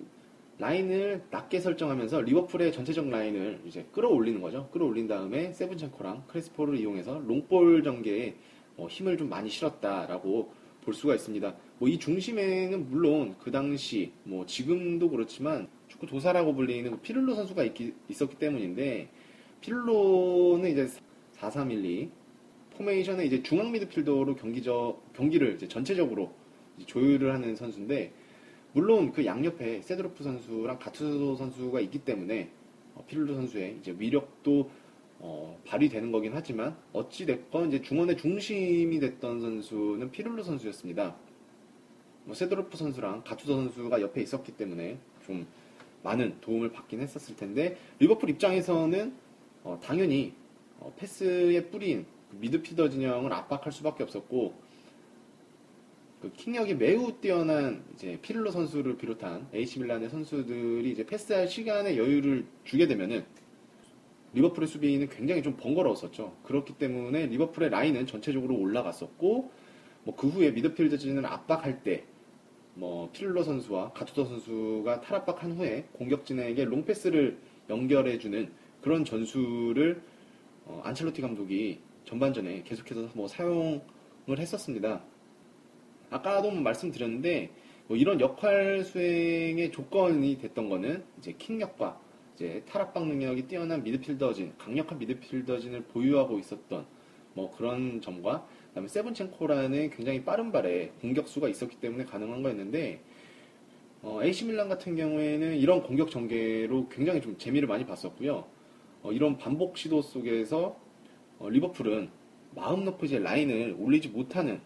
라인을 0.57 1.25
낮게 1.31 1.59
설정하면서 1.59 2.21
리버풀의 2.21 2.71
전체적 2.73 3.09
라인을 3.09 3.61
이제 3.65 3.85
끌어올리는 3.91 4.41
거죠. 4.41 4.69
끌어올린 4.71 5.07
다음에 5.07 5.53
셰브첸코랑 5.53 6.25
크레스포를 6.27 6.77
이용해서 6.77 7.19
롱볼 7.19 7.83
전개에 7.83 8.35
뭐 8.75 8.87
힘을 8.87 9.17
좀 9.17 9.29
많이 9.29 9.49
실었다라고 9.49 10.64
볼 10.85 10.93
수가 10.93 11.15
있습니다. 11.15 11.55
뭐 11.79 11.89
이 11.89 11.97
중심에는 11.97 12.89
물론 12.89 13.35
그 13.39 13.51
당시 13.51 14.11
뭐 14.23 14.45
지금도 14.45 15.09
그렇지만 15.09 15.67
축구 15.87 16.05
도사라고 16.05 16.53
불리는 16.53 16.89
그 16.91 16.97
피를로 16.99 17.35
선수가 17.35 17.63
있기, 17.65 17.93
있었기 18.09 18.37
때문인데 18.37 19.09
피를로는 19.61 20.71
이제 20.71 20.87
4-3-1-2 21.37 22.09
포메이션의 22.77 23.27
이제 23.27 23.41
중앙 23.41 23.71
미드필더로 23.71 24.35
경기저 24.35 24.97
경기를 25.15 25.55
이제 25.55 25.67
전체적으로 25.67 26.31
이제 26.77 26.85
조율을 26.85 27.33
하는 27.33 27.55
선수인데 27.55 28.13
물론 28.73 29.11
그 29.11 29.25
양옆에 29.25 29.81
세도르프 29.81 30.23
선수랑 30.23 30.79
가투소 30.79 31.35
선수가 31.35 31.79
있기 31.81 31.99
때문에 31.99 32.49
어, 32.95 33.03
피를로 33.07 33.33
선수의 33.35 33.77
이제 33.79 33.95
위력도 33.97 34.69
어, 35.19 35.59
발휘되는 35.65 36.11
거긴 36.11 36.33
하지만 36.33 36.77
어찌 36.93 37.25
됐건 37.25 37.69
이제 37.69 37.81
중원의 37.81 38.17
중심이 38.17 38.99
됐던 38.99 39.41
선수는 39.41 40.11
피를로 40.11 40.43
선수였습니다. 40.43 41.15
뭐 42.25 42.33
세도르프 42.33 42.75
선수랑 42.75 43.23
가투소 43.23 43.53
선수가 43.55 44.01
옆에 44.01 44.21
있었기 44.21 44.53
때문에 44.53 44.97
좀 45.25 45.45
많은 46.03 46.39
도움을 46.41 46.71
받긴 46.71 47.01
했었을 47.01 47.35
텐데 47.35 47.77
리버풀 47.99 48.29
입장에서는 48.31 49.13
어, 49.63 49.79
당연히 49.81 50.33
어, 50.79 50.93
패스의 50.97 51.69
뿌리인 51.69 52.05
그 52.29 52.37
미드필더 52.37 52.89
진영을 52.89 53.31
압박할 53.33 53.71
수밖에 53.71 54.03
없었고 54.03 54.53
그 56.21 56.31
킹력이 56.33 56.75
매우 56.75 57.11
뛰어난 57.19 57.83
이제 57.93 58.17
피를로 58.21 58.51
선수를 58.51 58.97
비롯한 58.97 59.47
AC 59.53 59.79
밀란의 59.79 60.09
선수들이 60.09 60.91
이제 60.91 61.05
패스할 61.05 61.47
시간의 61.47 61.97
여유를 61.97 62.45
주게 62.63 62.87
되면은 62.87 63.25
리버풀의 64.35 64.67
수비는 64.67 65.09
굉장히 65.09 65.41
좀 65.41 65.57
번거로웠었죠. 65.57 66.37
그렇기 66.43 66.73
때문에 66.73 67.25
리버풀의 67.25 67.69
라인은 67.71 68.05
전체적으로 68.05 68.55
올라갔었고 68.55 69.51
뭐 70.03 70.15
그 70.15 70.27
후에 70.27 70.51
미드필드진을 70.51 71.25
압박할 71.25 71.81
때 71.81 72.05
뭐 72.75 73.09
피를로 73.13 73.41
선수와 73.43 73.93
가투더 73.93 74.25
선수가 74.25 75.01
탈압박한 75.01 75.53
후에 75.53 75.87
공격진에게 75.93 76.65
롱패스를 76.65 77.37
연결해주는 77.69 78.51
그런 78.81 79.05
전술을 79.05 80.01
어, 80.65 80.81
안첼로티 80.83 81.21
감독이 81.21 81.79
전반전에 82.03 82.63
계속해서 82.63 83.09
뭐 83.13 83.27
사용을 83.27 83.81
했었습니다. 84.37 85.01
아까도 86.09 86.51
말씀드렸는데 86.51 87.49
뭐 87.87 87.95
이런 87.97 88.19
역할 88.19 88.83
수행의 88.83 89.71
조건이 89.71 90.37
됐던 90.37 90.69
거는 90.69 91.03
이제 91.19 91.33
킹력과 91.37 91.99
이제 92.35 92.61
탈압박 92.67 93.07
능력이 93.07 93.47
뛰어난 93.47 93.81
미드필더진, 93.81 94.55
강력한 94.57 94.99
미드필더진을 94.99 95.83
보유하고 95.83 96.37
있었던 96.39 96.85
뭐 97.33 97.55
그런 97.55 98.01
점과 98.01 98.45
그다음에 98.69 98.89
세븐첸코라는 98.89 99.89
굉장히 99.91 100.23
빠른 100.23 100.51
발에 100.51 100.91
공격수가 101.01 101.47
있었기 101.47 101.77
때문에 101.77 102.03
가능한 102.03 102.43
거였는데 102.43 103.01
어, 104.01 104.21
AC 104.21 104.45
밀란 104.45 104.67
같은 104.67 104.95
경우에는 104.95 105.55
이런 105.55 105.81
공격 105.81 106.11
전개로 106.11 106.89
굉장히 106.89 107.21
좀 107.21 107.37
재미를 107.37 107.67
많이 107.67 107.85
봤었고요. 107.85 108.45
어, 109.01 109.11
이런 109.11 109.37
반복 109.37 109.77
시도 109.77 110.01
속에서 110.01 110.77
어, 111.39 111.49
리버풀은 111.49 112.09
마음 112.53 112.83
놓고 112.83 113.05
이제 113.05 113.17
라인을 113.17 113.77
올리지 113.79 114.09
못하는 114.09 114.59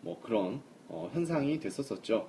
뭐 0.00 0.20
그런 0.20 0.62
어, 0.88 1.10
현상이 1.12 1.58
됐었었죠. 1.58 2.28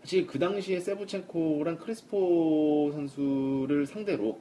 사실 0.00 0.26
그 0.26 0.38
당시에 0.38 0.80
세부첸코랑 0.80 1.78
크리스포 1.78 2.90
선수를 2.92 3.86
상대로 3.86 4.40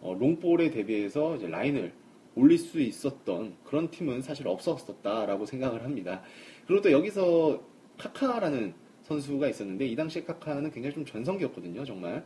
어, 0.00 0.14
롱볼에 0.14 0.70
대비해서 0.70 1.36
이제 1.36 1.48
라인을 1.48 1.92
올릴 2.34 2.58
수 2.58 2.80
있었던 2.80 3.56
그런 3.64 3.90
팀은 3.90 4.22
사실 4.22 4.46
없었었다라고 4.46 5.46
생각을 5.46 5.82
합니다. 5.82 6.22
그리고 6.66 6.82
또 6.82 6.92
여기서 6.92 7.62
카카라는 7.96 8.74
선수가 9.02 9.48
있었는데 9.48 9.86
이 9.86 9.96
당시에 9.96 10.22
카카는 10.22 10.70
굉장히 10.70 10.94
좀 10.94 11.04
전성기였거든요, 11.04 11.84
정말. 11.84 12.24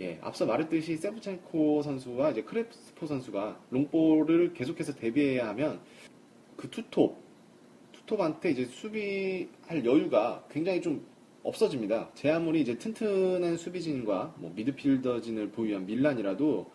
예, 0.00 0.18
앞서 0.20 0.46
말했듯이 0.46 0.96
세부첸코 0.96 1.82
선수와 1.82 2.30
이제 2.30 2.42
크레스포 2.42 3.06
선수가 3.06 3.60
롱볼을 3.70 4.52
계속해서 4.54 4.94
대비해야 4.94 5.48
하면 5.48 5.80
그 6.56 6.70
투톱, 6.70 7.16
투톱한테 7.92 8.50
이제 8.50 8.64
수비할 8.66 9.84
여유가 9.84 10.44
굉장히 10.50 10.80
좀 10.80 11.04
없어집니다. 11.48 12.10
제 12.14 12.30
아무리 12.30 12.60
이제 12.60 12.76
튼튼한 12.76 13.56
수비진과 13.56 14.34
뭐 14.38 14.52
미드필더진을 14.54 15.50
보유한 15.50 15.86
밀란이라도 15.86 16.70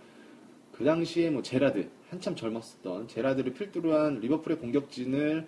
그 0.71 0.83
당시에 0.83 1.29
뭐 1.29 1.43
제라드 1.43 1.89
한참 2.09 2.35
젊었었던 2.35 3.07
제라드를 3.07 3.53
필두로 3.53 3.93
한 3.93 4.19
리버풀의 4.19 4.57
공격진을 4.57 5.45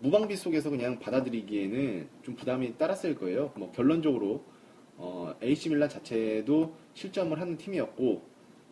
무방비 0.00 0.36
속에서 0.36 0.68
그냥 0.68 0.98
받아들이기에는 0.98 2.08
좀 2.22 2.34
부담이 2.34 2.76
따랐을 2.76 3.14
거예요. 3.14 3.52
뭐 3.56 3.72
결론적으로 3.72 4.44
어, 4.96 5.34
AC 5.42 5.70
밀란 5.70 5.88
자체도 5.88 6.74
실점을 6.94 7.40
하는 7.40 7.56
팀이었고 7.56 8.22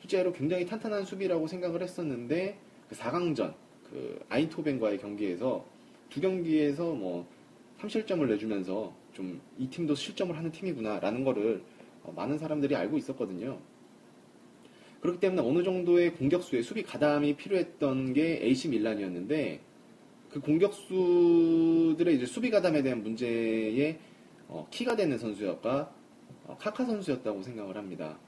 실제로 0.00 0.32
굉장히 0.32 0.66
탄탄한 0.66 1.04
수비라고 1.06 1.46
생각을 1.46 1.82
했었는데 1.82 2.58
그 2.88 2.94
4강전 2.96 3.54
그 3.90 4.22
아인토벤과의 4.28 4.99
경기에서 4.99 5.64
두 6.10 6.20
경기에서 6.20 6.92
뭐 6.92 7.26
3실점을 7.78 8.26
내주면서 8.28 9.00
좀 9.12 9.40
이 9.61 9.69
팀도 9.69 9.95
실점을 9.95 10.37
하는 10.37 10.50
팀이구나라는 10.50 11.23
거를 11.23 11.62
어, 12.02 12.12
많은 12.17 12.38
사람들이 12.38 12.75
알고 12.75 12.97
있었거든요. 12.97 13.59
그렇기 15.00 15.21
때문에 15.21 15.43
어느 15.47 15.62
정도의 15.62 16.14
공격수의 16.14 16.62
수비 16.62 16.83
가담이 16.83 17.37
필요했던 17.37 18.14
게 18.14 18.40
AC 18.43 18.69
밀란이었는데 18.69 19.61
그 20.31 20.40
공격수들의 20.40 22.17
이제 22.17 22.26
수비 22.26 22.50
가담에 22.50 22.83
대한 22.83 23.02
문제에 23.02 23.99
어, 24.49 24.67
키가 24.71 24.97
되는 24.97 25.19
선수였가 25.19 25.93
어, 26.47 26.57
카카 26.59 26.85
선수였다고 26.85 27.43
생각을 27.43 27.76
합니다. 27.76 28.19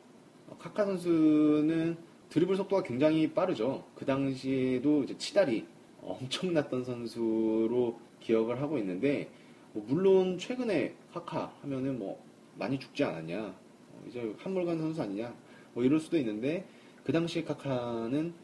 어, 0.48 0.56
카카 0.58 0.84
선수는 0.84 1.96
드리블 2.28 2.56
속도가 2.56 2.82
굉장히 2.82 3.32
빠르죠. 3.32 3.84
그 3.94 4.04
당시에도 4.04 5.02
이제 5.04 5.16
치달이 5.16 5.66
엄청났던 6.02 6.84
선수로 6.84 7.98
기억을 8.20 8.60
하고 8.60 8.78
있는데 8.78 9.30
뭐 9.72 9.84
물론 9.86 10.38
최근에 10.38 10.94
카카 11.12 11.52
하면은 11.62 11.98
뭐 11.98 12.22
많이 12.58 12.78
죽지 12.78 13.04
않았냐 13.04 13.40
어, 13.46 14.04
이제 14.08 14.34
한물간 14.38 14.78
선수 14.78 15.02
아니냐 15.02 15.34
뭐 15.74 15.84
이럴 15.84 15.98
수도 16.00 16.18
있는데 16.18 16.66
그 17.04 17.12
당시에 17.12 17.44
카카는 17.44 18.34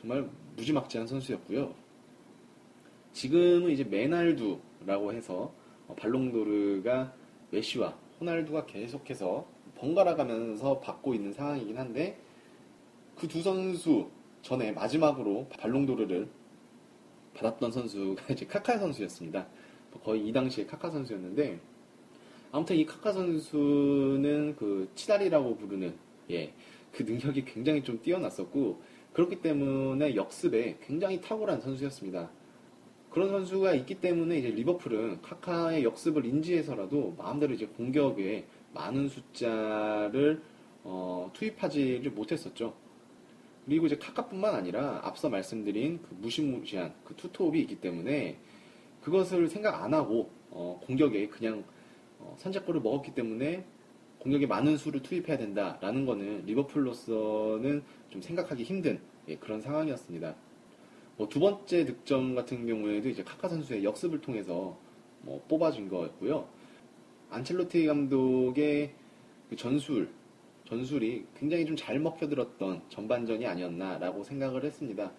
정말 0.00 0.28
무지막지한 0.56 1.06
선수였고요. 1.06 1.74
지금은 3.12 3.70
이제 3.70 3.84
메날두라고 3.84 5.12
해서 5.12 5.52
어, 5.88 5.94
발롱도르가 5.96 7.12
메시와 7.50 7.96
호날두가 8.20 8.66
계속해서 8.66 9.46
번갈아 9.76 10.14
가면서 10.14 10.78
받고 10.80 11.14
있는 11.14 11.32
상황이긴 11.32 11.76
한데 11.76 12.18
그 13.20 13.28
두 13.28 13.42
선수 13.42 14.08
전에 14.40 14.72
마지막으로 14.72 15.46
발롱도르를 15.58 16.26
받았던 17.34 17.70
선수가 17.70 18.24
이제 18.32 18.46
카카 18.46 18.78
선수였습니다. 18.78 19.46
거의 19.98 20.26
이 20.26 20.32
당시에 20.32 20.66
카카 20.66 20.90
선수였는데 20.90 21.60
아무튼 22.52 22.76
이 22.76 22.86
카카 22.86 23.12
선수는 23.12 24.56
그 24.56 24.88
치다리라고 24.94 25.56
부르는 25.56 25.94
예, 26.30 26.52
그 26.92 27.02
능력이 27.02 27.44
굉장히 27.44 27.82
좀 27.82 28.00
뛰어났었고 28.02 28.80
그렇기 29.12 29.40
때문에 29.42 30.14
역습에 30.14 30.78
굉장히 30.82 31.20
탁월한 31.20 31.60
선수였습니다. 31.60 32.30
그런 33.10 33.28
선수가 33.30 33.74
있기 33.74 33.96
때문에 33.96 34.38
이제 34.38 34.50
리버풀은 34.50 35.22
카카의 35.22 35.82
역습을 35.82 36.24
인지해서라도 36.24 37.14
마음대로 37.18 37.52
이제 37.54 37.66
공격에 37.66 38.46
많은 38.72 39.08
숫자를 39.08 40.42
어, 40.84 41.30
투입하지를 41.34 42.12
못했었죠. 42.12 42.72
그리고 43.66 43.86
이제 43.86 43.96
카카뿐만 43.96 44.54
아니라 44.54 45.00
앞서 45.02 45.28
말씀드린 45.28 46.00
그 46.02 46.14
무시무시한 46.20 46.94
그 47.04 47.14
투톱이 47.14 47.60
있기 47.60 47.76
때문에 47.76 48.38
그것을 49.02 49.48
생각 49.48 49.82
안 49.82 49.94
하고 49.94 50.30
어, 50.50 50.80
공격에 50.84 51.28
그냥 51.28 51.64
어, 52.18 52.34
선제골을 52.38 52.80
먹었기 52.80 53.14
때문에 53.14 53.64
공격에 54.18 54.46
많은 54.46 54.76
수를 54.76 55.02
투입해야 55.02 55.38
된다라는 55.38 56.04
거는 56.04 56.44
리버풀로서는 56.46 57.82
좀 58.10 58.20
생각하기 58.20 58.62
힘든 58.64 59.00
예, 59.28 59.36
그런 59.36 59.60
상황이었습니다. 59.60 60.34
뭐 61.16 61.28
두 61.28 61.40
번째 61.40 61.84
득점 61.84 62.34
같은 62.34 62.66
경우에도 62.66 63.08
이제 63.08 63.22
카카 63.22 63.48
선수의 63.48 63.84
역습을 63.84 64.20
통해서 64.20 64.78
뭐 65.22 65.42
뽑아준 65.48 65.88
거였고요. 65.88 66.46
안첼로티 67.30 67.86
감독의 67.86 68.94
그 69.48 69.56
전술 69.56 70.10
전술이 70.68 71.26
굉장히 71.36 71.64
좀 71.66 71.76
잘 71.76 71.98
먹혀들었던 71.98 72.82
전반전이 72.88 73.46
아니었나라고 73.46 74.22
생각을 74.24 74.64
했습니다. 74.64 75.12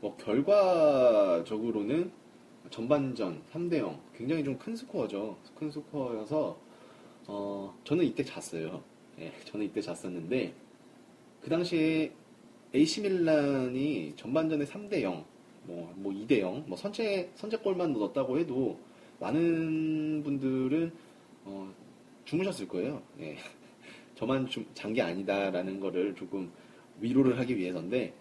뭐 0.00 0.16
결과적으로는 0.16 2.10
전반전 2.70 3.42
3대0 3.52 3.98
굉장히 4.16 4.44
좀 4.44 4.58
큰 4.58 4.74
스코어죠. 4.76 5.36
큰 5.54 5.70
스코어여서 5.70 6.58
어, 7.26 7.74
저는 7.84 8.04
이때 8.04 8.24
잤어요. 8.24 8.82
예, 9.18 9.32
저는 9.44 9.66
이때 9.66 9.80
잤었는데 9.80 10.54
그 11.42 11.50
당시에 11.50 12.12
AC 12.74 13.02
밀란이 13.02 14.14
전반전에 14.16 14.64
3대0 14.64 15.24
뭐, 15.64 15.92
뭐 15.96 16.12
2대0 16.12 16.66
뭐 16.66 16.76
선제 16.76 17.30
선제골만 17.34 17.92
넣었다고 17.92 18.38
해도 18.38 18.78
많은 19.20 20.22
분들은 20.24 20.92
어, 21.44 21.72
주무셨을 22.24 22.68
거예요. 22.68 23.02
예. 23.20 23.36
저만 24.16 24.46
좀 24.48 24.64
잔 24.74 24.94
게 24.94 25.02
아니다라는 25.02 25.80
거를 25.80 26.14
조금 26.14 26.50
위로를 27.00 27.38
하기 27.38 27.56
위해서인데 27.56 28.12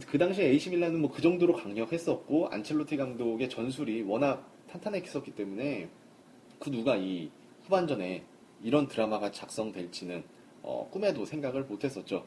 그 0.00 0.18
당시에 0.18 0.46
AC 0.46 0.70
밀란은 0.70 1.00
뭐 1.00 1.10
그 1.10 1.22
정도로 1.22 1.54
강력했었고 1.54 2.48
안첼로티 2.48 2.96
감독의 2.96 3.48
전술이 3.48 4.02
워낙 4.02 4.50
탄탄했었기 4.68 5.32
때문에 5.36 5.88
그 6.58 6.70
누가 6.70 6.96
이 6.96 7.30
후반전에 7.62 8.24
이런 8.64 8.88
드라마가 8.88 9.30
작성될지는 9.30 10.24
어, 10.62 10.88
꿈에도 10.90 11.24
생각을 11.24 11.64
못했었죠. 11.64 12.26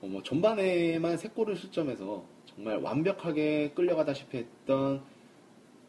어, 0.00 0.06
뭐 0.06 0.22
전반에만 0.22 1.16
세 1.16 1.28
골을 1.28 1.56
실점해서 1.56 2.24
정말 2.46 2.78
완벽하게 2.78 3.72
끌려가다시피 3.74 4.36
했던 4.38 5.02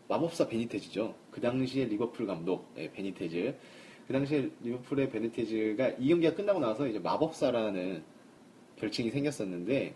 마법사 0.07 0.47
베니테즈죠. 0.47 1.13
그 1.29 1.41
당시에 1.41 1.85
리버풀 1.85 2.25
감독 2.25 2.73
네, 2.73 2.91
베니테즈. 2.91 3.55
그 4.07 4.13
당시에 4.13 4.49
리버풀의 4.61 5.11
베니테즈가 5.11 5.89
이 5.99 6.09
경기가 6.09 6.33
끝나고 6.33 6.59
나서 6.59 6.87
이제 6.87 6.97
마법사라는 6.97 8.03
별칭이 8.77 9.11
생겼었는데 9.11 9.93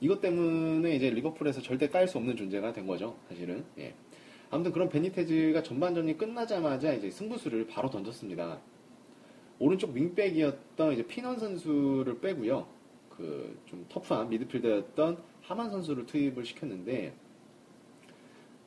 이것 0.00 0.20
때문에 0.20 0.94
이제 0.96 1.10
리버풀에서 1.10 1.60
절대 1.62 1.88
깔 1.88 2.06
수 2.08 2.18
없는 2.18 2.36
존재가 2.36 2.72
된 2.72 2.86
거죠. 2.86 3.16
사실은. 3.28 3.64
예. 3.78 3.94
아무튼 4.50 4.72
그런 4.72 4.88
베니테즈가 4.88 5.62
전반전이 5.62 6.16
끝나자마자 6.16 6.92
이제 6.94 7.10
승부수를 7.10 7.66
바로 7.66 7.90
던졌습니다. 7.90 8.60
오른쪽 9.58 9.92
윙백이었던 9.92 10.92
이제 10.92 11.02
피넌 11.06 11.38
선수를 11.38 12.20
빼고요. 12.20 12.66
그 13.10 13.58
좀 13.66 13.84
터프한 13.88 14.28
미드필더였던 14.30 15.18
하만 15.42 15.70
선수를 15.70 16.06
투입을 16.06 16.44
시켰는데 16.44 17.12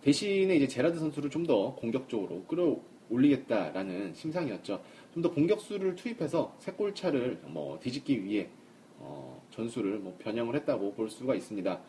대신에 0.01 0.55
이제 0.55 0.67
제라드 0.67 0.99
선수를 0.99 1.29
좀 1.29 1.45
더 1.45 1.73
공격적으로 1.75 2.43
끌어올리겠다라는 2.45 4.13
심상이었죠. 4.13 4.83
좀 5.13 5.23
더 5.23 5.31
공격수를 5.31 5.95
투입해서 5.95 6.55
새 6.59 6.71
골차를 6.73 7.39
뭐 7.47 7.79
뒤집기 7.79 8.23
위해 8.23 8.49
어, 9.01 9.41
전술을 9.51 9.99
뭐 9.99 10.15
변형을 10.19 10.55
했다고 10.55 10.93
볼 10.93 11.09
수가 11.09 11.35
있습니다. 11.35 11.79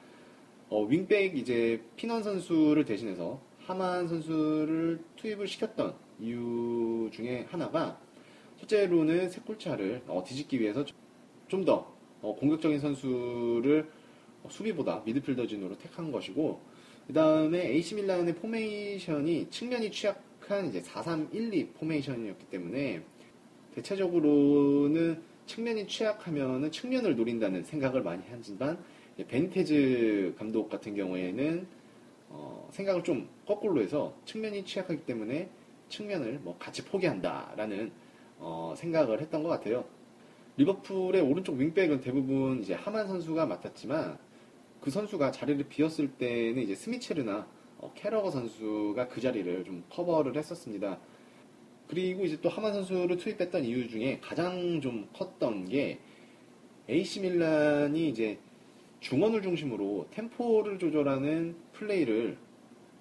어, 0.68 0.84
윙백 0.84 1.36
이제 1.36 1.82
피넌 1.96 2.22
선수를 2.22 2.84
대신해서 2.84 3.40
하만 3.66 4.08
선수를 4.08 5.00
투입을 5.16 5.46
시켰던 5.46 5.94
이유 6.20 7.10
중에 7.12 7.46
하나가 7.50 8.00
첫째로는 8.60 9.28
세 9.28 9.40
골차를 9.42 10.02
어, 10.06 10.22
뒤집기 10.26 10.60
위해서 10.60 10.84
좀더 11.48 11.92
어, 12.22 12.34
공격적인 12.36 12.80
선수를 12.80 13.90
수비보다 14.48 15.02
미드필더 15.04 15.46
진으로 15.46 15.76
택한 15.78 16.10
것이고 16.10 16.60
그 17.06 17.12
다음에 17.12 17.66
AC 17.66 17.96
밀란의 17.96 18.36
포메이션이 18.36 19.50
측면이 19.50 19.90
취약한 19.90 20.68
이제 20.68 20.80
4-3-1-2 20.82 21.74
포메이션이었기 21.74 22.46
때문에 22.46 23.02
대체적으로는 23.74 25.22
측면이 25.46 25.86
취약하면은 25.86 26.70
측면을 26.70 27.16
노린다는 27.16 27.64
생각을 27.64 28.02
많이 28.02 28.22
하지만 28.30 28.78
벤테즈 29.28 30.34
감독 30.38 30.68
같은 30.68 30.94
경우에는 30.94 31.66
어, 32.30 32.68
생각을 32.72 33.04
좀 33.04 33.28
거꾸로 33.46 33.82
해서 33.82 34.14
측면이 34.24 34.64
취약하기 34.64 35.04
때문에 35.04 35.50
측면을 35.88 36.40
뭐 36.42 36.56
같이 36.58 36.84
포기한다라는 36.84 37.92
어, 38.38 38.74
생각을 38.76 39.20
했던 39.20 39.42
것 39.42 39.50
같아요. 39.50 39.84
리버풀의 40.56 41.22
오른쪽 41.22 41.56
윙백은 41.56 42.00
대부분 42.00 42.60
이제 42.60 42.74
하만 42.74 43.06
선수가 43.06 43.46
맡았지만 43.46 44.18
그 44.80 44.90
선수가 44.90 45.30
자리를 45.30 45.62
비웠을 45.68 46.12
때는 46.12 46.62
이제 46.62 46.74
스미체르나 46.74 47.46
어, 47.78 47.92
캐러거 47.94 48.30
선수가 48.30 49.08
그 49.08 49.20
자리를 49.20 49.64
좀 49.64 49.84
커버를 49.90 50.36
했었습니다. 50.36 50.98
그리고 51.92 52.24
이제 52.24 52.38
또 52.40 52.48
하만 52.48 52.72
선수를 52.72 53.18
투입했던 53.18 53.66
이유 53.66 53.86
중에 53.86 54.18
가장 54.22 54.80
좀 54.80 55.10
컸던 55.12 55.68
게 55.68 55.98
AC 56.88 57.20
밀란이 57.20 58.08
이제 58.08 58.38
중원을 59.00 59.42
중심으로 59.42 60.06
템포를 60.10 60.78
조절하는 60.78 61.54
플레이를 61.74 62.38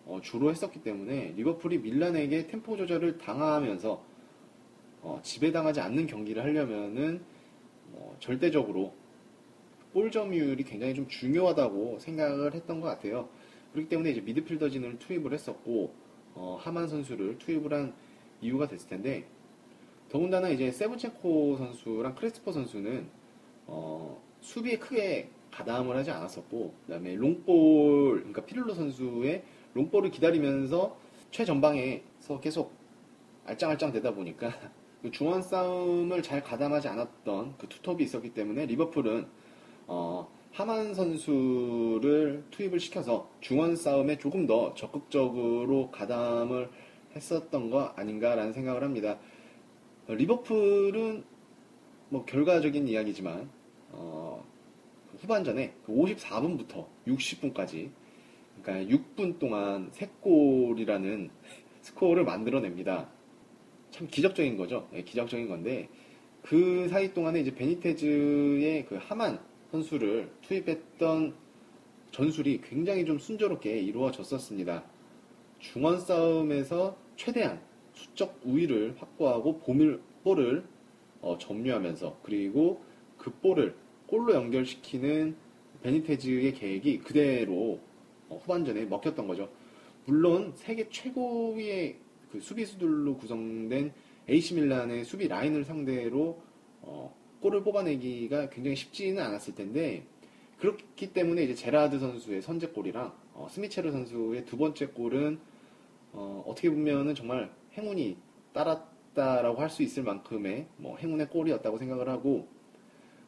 어, 0.06 0.20
주로 0.22 0.50
했었기 0.50 0.84
때문에 0.84 1.36
리버풀이 1.38 1.78
밀란에게 1.78 2.48
템포 2.48 2.76
조절을 2.76 3.18
당하면서 3.18 4.04
어, 5.04 5.20
지배당하지 5.24 5.80
않는 5.80 6.08
경기를 6.08 6.44
하려면은 6.44 7.22
어, 7.94 8.18
절대적으로 8.20 8.94
볼 9.94 10.12
점유율이 10.12 10.66
굉장히 10.66 10.96
좀 10.96 11.08
중요하다고 11.08 12.00
생각을 12.00 12.56
했던 12.56 12.82
것 12.82 12.88
같아요. 12.88 13.30
그렇기 13.72 13.88
때문에 13.88 14.12
이제 14.12 14.20
미드필더 14.20 14.70
진을 14.70 15.00
투입을 15.00 15.32
했었고 15.32 15.94
어, 16.34 16.58
하만 16.60 16.90
선수를 16.90 17.38
투입을 17.38 17.74
한 17.74 17.94
이유가 18.42 18.68
됐을 18.68 18.90
텐데 18.90 19.26
더군다나 20.10 20.50
이제 20.50 20.72
셰브첸코 20.72 21.58
선수랑 21.58 22.16
크레스포 22.16 22.52
선수는 22.52 23.08
어, 23.68 24.22
수비에 24.42 24.78
크게 24.78 25.30
가담을 25.52 25.96
하지 25.96 26.12
않았었고 26.12 26.74
그다음에 26.86 27.16
롱볼 27.16 28.20
그러니까 28.20 28.46
피를로 28.46 28.74
선수의 28.74 29.44
롱볼을 29.74 30.12
기다리면서 30.12 30.98
최전방에서 31.32 32.40
계속 32.42 32.74
알짱알짱 33.46 33.92
대다 33.92 34.14
보니까 34.14 34.52
그 35.02 35.12
중원 35.12 35.42
싸움을 35.42 36.22
잘 36.22 36.44
가담하지 36.44 36.88
않았던 36.90 37.56
그 37.58 37.68
투톱이 37.68 38.04
있었기 38.04 38.34
때문에 38.34 38.66
리버풀은 38.68 39.26
어, 39.88 40.30
하만 40.52 40.94
선수를 40.94 42.44
투입을 42.52 42.80
시켜서 42.80 43.30
중원 43.40 43.76
싸움에 43.76 44.18
조금 44.18 44.46
더 44.46 44.74
적극적으로 44.74 45.90
가담을 45.92 46.70
했었던 47.16 47.70
거 47.70 47.94
아닌가라는 47.96 48.54
생각을 48.54 48.84
합니다. 48.84 49.20
어, 50.08 50.14
리버풀은 50.14 51.24
뭐 52.10 52.26
결과적인 52.26 52.88
이야기지만 52.88 53.50
어, 53.92 54.46
후반전에 55.20 55.74
54분부터 55.88 56.88
60분까지 57.08 57.90
그러니까 58.62 58.96
6분 58.96 59.40
동안 59.40 59.92
3골이라는 59.92 61.30
스코어를 61.82 62.24
만들어냅니다. 62.26 63.10
참 63.92 64.08
기적적인 64.08 64.58
거죠. 64.58 64.88
네, 64.92 65.04
기적적인 65.04 65.48
건데 65.48 65.90
그 66.42 66.88
사이 66.90 67.14
동안에 67.14 67.42
이제 67.42 67.54
베니테즈의 67.54 68.86
그 68.86 68.98
하만 69.00 69.40
선수를 69.72 70.32
투입했던 70.42 71.36
전술이 72.12 72.62
굉장히 72.62 73.06
좀 73.06 73.20
순조롭게 73.20 73.80
이루어졌었습니다. 73.80 74.84
중원 75.62 76.00
싸움에서 76.00 76.98
최대한 77.16 77.62
수적 77.94 78.42
우위를 78.44 78.96
확보하고 78.98 79.60
보밀 79.60 80.02
볼을 80.24 80.64
어, 81.22 81.38
점유하면서 81.38 82.20
그리고 82.24 82.84
그 83.18 83.32
볼을 83.32 83.76
골로 84.08 84.34
연결시키는 84.34 85.36
베니테즈의 85.84 86.54
계획이 86.56 87.00
그대로 87.00 87.80
어, 88.28 88.38
후반전에 88.38 88.86
먹혔던 88.86 89.28
거죠. 89.28 89.50
물론 90.06 90.52
세계 90.56 90.90
최고의 90.90 91.98
그 92.32 92.42
수비수들로 92.42 93.18
구성된 93.18 93.94
AC 94.30 94.56
밀란의 94.56 95.06
수비 95.06 95.28
라인을 95.28 95.64
상대로 95.64 96.42
어, 96.82 97.16
골을 97.42 97.64
뽑아내기가 97.64 98.50
굉장히 98.50 98.76
쉽지는 98.76 99.22
않았을 99.22 99.56
텐데 99.56 100.06
그렇기 100.60 101.14
때문에 101.14 101.44
이제 101.44 101.56
제라드 101.56 102.00
선수의 102.00 102.42
선제골이랑 102.42 103.14
어, 103.34 103.48
스미체르 103.50 103.92
선수의 103.92 104.46
두 104.46 104.58
번째 104.58 104.88
골은 104.88 105.40
어, 106.14 106.44
떻게 106.56 106.70
보면은 106.70 107.16
정말 107.16 107.52
행운이 107.74 108.18
따랐다라고 108.54 109.62
할 109.62 109.70
수 109.70 109.84
있을 109.84 110.04
만큼의 110.04 110.68
뭐 110.78 110.98
행운의 110.98 111.30
골이었다고 111.30 111.78
생각을 111.78 112.10
하고 112.10 112.48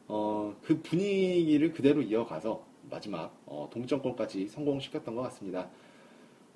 어, 0.06 0.54
그 0.62 0.80
분위기를 0.82 1.72
그대로 1.72 2.02
이어가서 2.02 2.66
마지막 2.90 3.34
어, 3.46 3.68
동점골까지 3.72 4.48
성공시켰던 4.48 5.14
것 5.14 5.22
같습니다. 5.22 5.70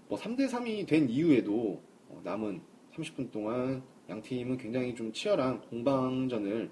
뭐 0.09 0.19
3대 0.19 0.49
3이 0.49 0.87
된 0.87 1.09
이후에도 1.09 1.81
어, 2.09 2.21
남은 2.25 2.61
30분 2.95 3.31
동안 3.31 3.83
양 4.09 4.23
팀은 4.23 4.57
굉장히 4.59 4.95
좀 4.95 5.12
치열한 5.12 5.62
공방전을 5.62 6.71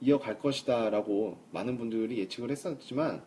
이어갈 0.00 0.38
것이다라고 0.38 1.36
많은 1.50 1.76
분들이 1.76 2.18
예측을 2.18 2.50
했었지만 2.50 3.22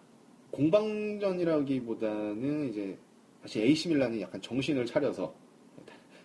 공방전이라기보다는 0.52 2.70
이제 2.70 2.98
다시 3.41 3.62
AC 3.62 3.89
밀란이 3.89 4.22
약간 4.22 4.41
정신을 4.41 4.86
차려서 4.86 5.34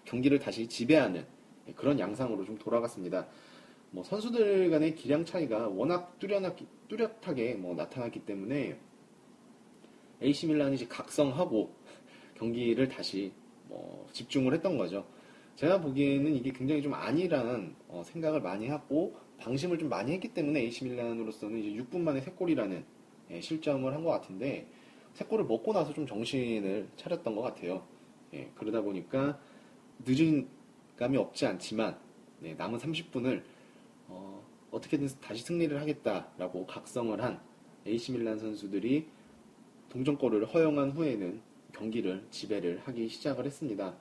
경기를 0.07 0.39
다시 0.39 0.67
지배하는 0.67 1.27
그런 1.75 1.99
양상으로 1.99 2.45
좀 2.45 2.57
돌아갔습니다. 2.57 3.27
뭐 3.91 4.03
선수들 4.05 4.71
간의 4.71 4.95
기량 4.95 5.25
차이가 5.25 5.69
워낙 5.69 6.19
뚜렷하게, 6.19 6.65
뚜렷하게 6.89 7.55
뭐 7.55 7.75
나타났기 7.75 8.21
때문에 8.25 8.79
AC 10.23 10.47
밀란이 10.47 10.77
이제 10.77 10.87
각성하고 10.87 11.75
경기를 12.35 12.89
다시 12.89 13.33
뭐 13.69 14.07
집중을 14.13 14.55
했던 14.55 14.79
거죠. 14.79 15.07
제가 15.57 15.81
보기에는 15.81 16.35
이게 16.35 16.53
굉장히 16.53 16.83
좀 16.83 16.95
아니란 16.95 17.75
어 17.89 18.03
생각을 18.05 18.41
많이 18.41 18.69
하고 18.69 19.17
방심을 19.39 19.79
좀 19.79 19.89
많이 19.89 20.13
했기 20.13 20.29
때문에 20.29 20.61
AC 20.61 20.85
밀란으로서는 20.85 21.59
이제 21.59 21.83
6분 21.83 22.01
만에 22.01 22.21
3골이라는 22.21 22.85
예, 23.31 23.41
실점을 23.41 23.93
한 23.93 24.05
것 24.05 24.11
같은데 24.11 24.67
3골을 25.17 25.47
먹고 25.47 25.73
나서 25.73 25.93
좀 25.93 26.07
정신을 26.07 26.89
차렸던 26.97 27.35
것 27.35 27.43
같아요. 27.43 27.83
예, 28.35 28.51
그러다 28.55 28.83
보니까 28.83 29.39
늦은 30.05 30.49
감이 30.97 31.17
없지 31.17 31.47
않지만 31.47 31.99
네, 32.41 32.55
남은 32.55 32.79
30분을 32.79 33.43
어, 34.09 34.45
어떻게든 34.71 35.09
다시 35.21 35.43
승리를 35.43 35.79
하겠다라고 35.81 36.67
각성을 36.67 37.21
한 37.23 37.41
AC 37.87 38.13
밀란 38.13 38.39
선수들이 38.39 39.07
동점골을 39.89 40.47
허용한 40.47 40.91
후에는 40.93 41.41
경기를 41.73 42.27
지배를 42.31 42.81
하기 42.85 43.09
시작을 43.09 43.45
했습니다. 43.47 43.97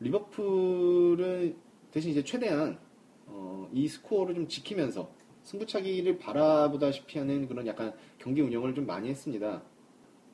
리버풀은 0.00 1.56
대신 1.90 2.10
이제 2.10 2.22
최대한 2.22 2.78
어, 3.26 3.68
이 3.72 3.88
스코어를 3.88 4.34
좀 4.34 4.48
지키면서 4.48 5.12
승부차기를 5.42 6.18
바라보다시피 6.18 7.18
하는 7.18 7.48
그런 7.48 7.66
약간 7.66 7.94
경기 8.18 8.40
운영을 8.40 8.74
좀 8.74 8.86
많이 8.86 9.08
했습니다. 9.08 9.62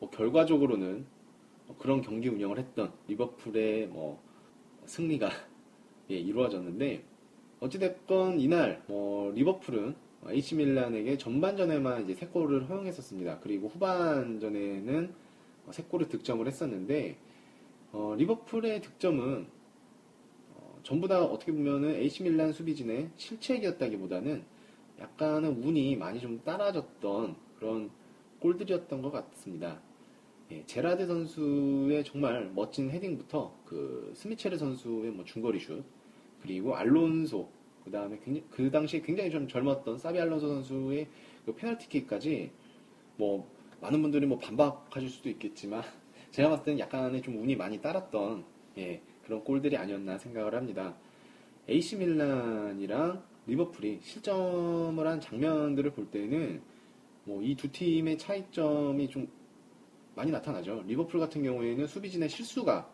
뭐 0.00 0.11
결과적으로는 0.11 1.07
그런 1.79 2.03
경기 2.03 2.29
운영을 2.29 2.59
했던 2.59 2.92
리버풀의 3.09 3.88
뭐 3.88 4.22
승리가 4.86 5.30
예, 6.10 6.16
이루어졌는데 6.16 7.02
어찌됐건 7.60 8.40
이날 8.40 8.82
뭐 8.86 9.32
리버풀은 9.32 9.94
AC 10.28 10.56
밀란에게 10.56 11.18
전반전에만 11.18 12.04
이제 12.04 12.14
세 12.14 12.26
골을 12.26 12.68
허용했었습니다. 12.68 13.40
그리고 13.40 13.68
후반전에는 13.68 15.14
세 15.70 15.82
골을 15.84 16.08
득점을 16.08 16.46
했었는데 16.46 17.16
어, 17.92 18.14
리버풀의 18.16 18.82
득점은 18.82 19.46
어, 20.54 20.80
전부 20.82 21.08
다 21.08 21.22
어떻게 21.22 21.52
보면은 21.52 21.94
AC 21.94 22.22
밀란 22.22 22.52
수비진의 22.52 23.10
실책이었다기보다는 23.16 24.44
약간은 25.00 25.62
운이 25.62 25.96
많이 25.96 26.20
좀 26.20 26.40
따라졌던 26.44 27.36
그런 27.58 27.90
골들이었던 28.40 29.02
것 29.02 29.10
같습니다. 29.10 29.80
예, 30.50 30.64
제라드 30.66 31.07
선수의 31.07 32.04
정말 32.04 32.50
멋진 32.54 32.90
헤딩부터 32.90 33.54
그 33.64 34.12
스미체르 34.14 34.59
선수의 34.59 35.11
뭐 35.11 35.24
중거리 35.24 35.59
슛 35.59 35.83
그리고 36.42 36.76
알론소 36.76 37.48
그 37.85 37.90
다음에 37.90 38.18
그 38.50 38.70
당시에 38.70 39.00
굉장히 39.00 39.30
좀 39.30 39.48
젊었던 39.48 39.98
사비 39.98 40.18
알론소 40.20 40.48
선수의 40.48 41.09
그 41.46 41.54
페널티킥까지 41.54 42.50
뭐 43.16 43.48
많은 43.80 44.02
분들이 44.02 44.26
뭐 44.26 44.38
반박하실 44.38 45.09
수도 45.09 45.28
있겠지만 45.30 45.83
제가 46.30 46.50
봤을 46.50 46.64
때는 46.64 46.78
약간의 46.80 47.22
좀 47.22 47.40
운이 47.40 47.57
많이 47.57 47.80
따랐던 47.80 48.44
예, 48.78 49.00
그런 49.24 49.42
골들이 49.44 49.76
아니었나 49.76 50.18
생각을 50.18 50.54
합니다. 50.54 50.94
AC 51.68 51.96
밀란이랑 51.96 53.22
리버풀이 53.46 54.00
실점을 54.02 55.07
한 55.07 55.20
장면들을 55.20 55.92
볼 55.92 56.11
때는 56.11 56.61
뭐 57.24 57.42
이 57.42 57.54
두 57.57 57.70
팀의 57.72 58.18
차이점이 58.18 59.09
좀 59.09 59.28
많이 60.14 60.31
나타나죠. 60.31 60.85
리버풀 60.87 61.20
같은 61.20 61.42
경우에는 61.42 61.87
수비진의 61.87 62.29
실수가 62.29 62.90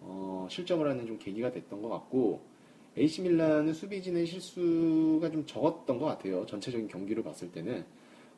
어, 0.00 0.46
실점을 0.50 0.88
하는 0.88 1.06
좀 1.06 1.18
계기가 1.18 1.50
됐던 1.50 1.82
것 1.82 1.88
같고 1.88 2.40
AC 2.98 3.22
밀란은 3.22 3.74
수비진의 3.74 4.26
실수가 4.26 5.30
좀 5.30 5.44
적었던 5.44 5.98
것 5.98 6.06
같아요. 6.06 6.46
전체적인 6.46 6.88
경기를 6.88 7.22
봤을 7.22 7.50
때는 7.52 7.84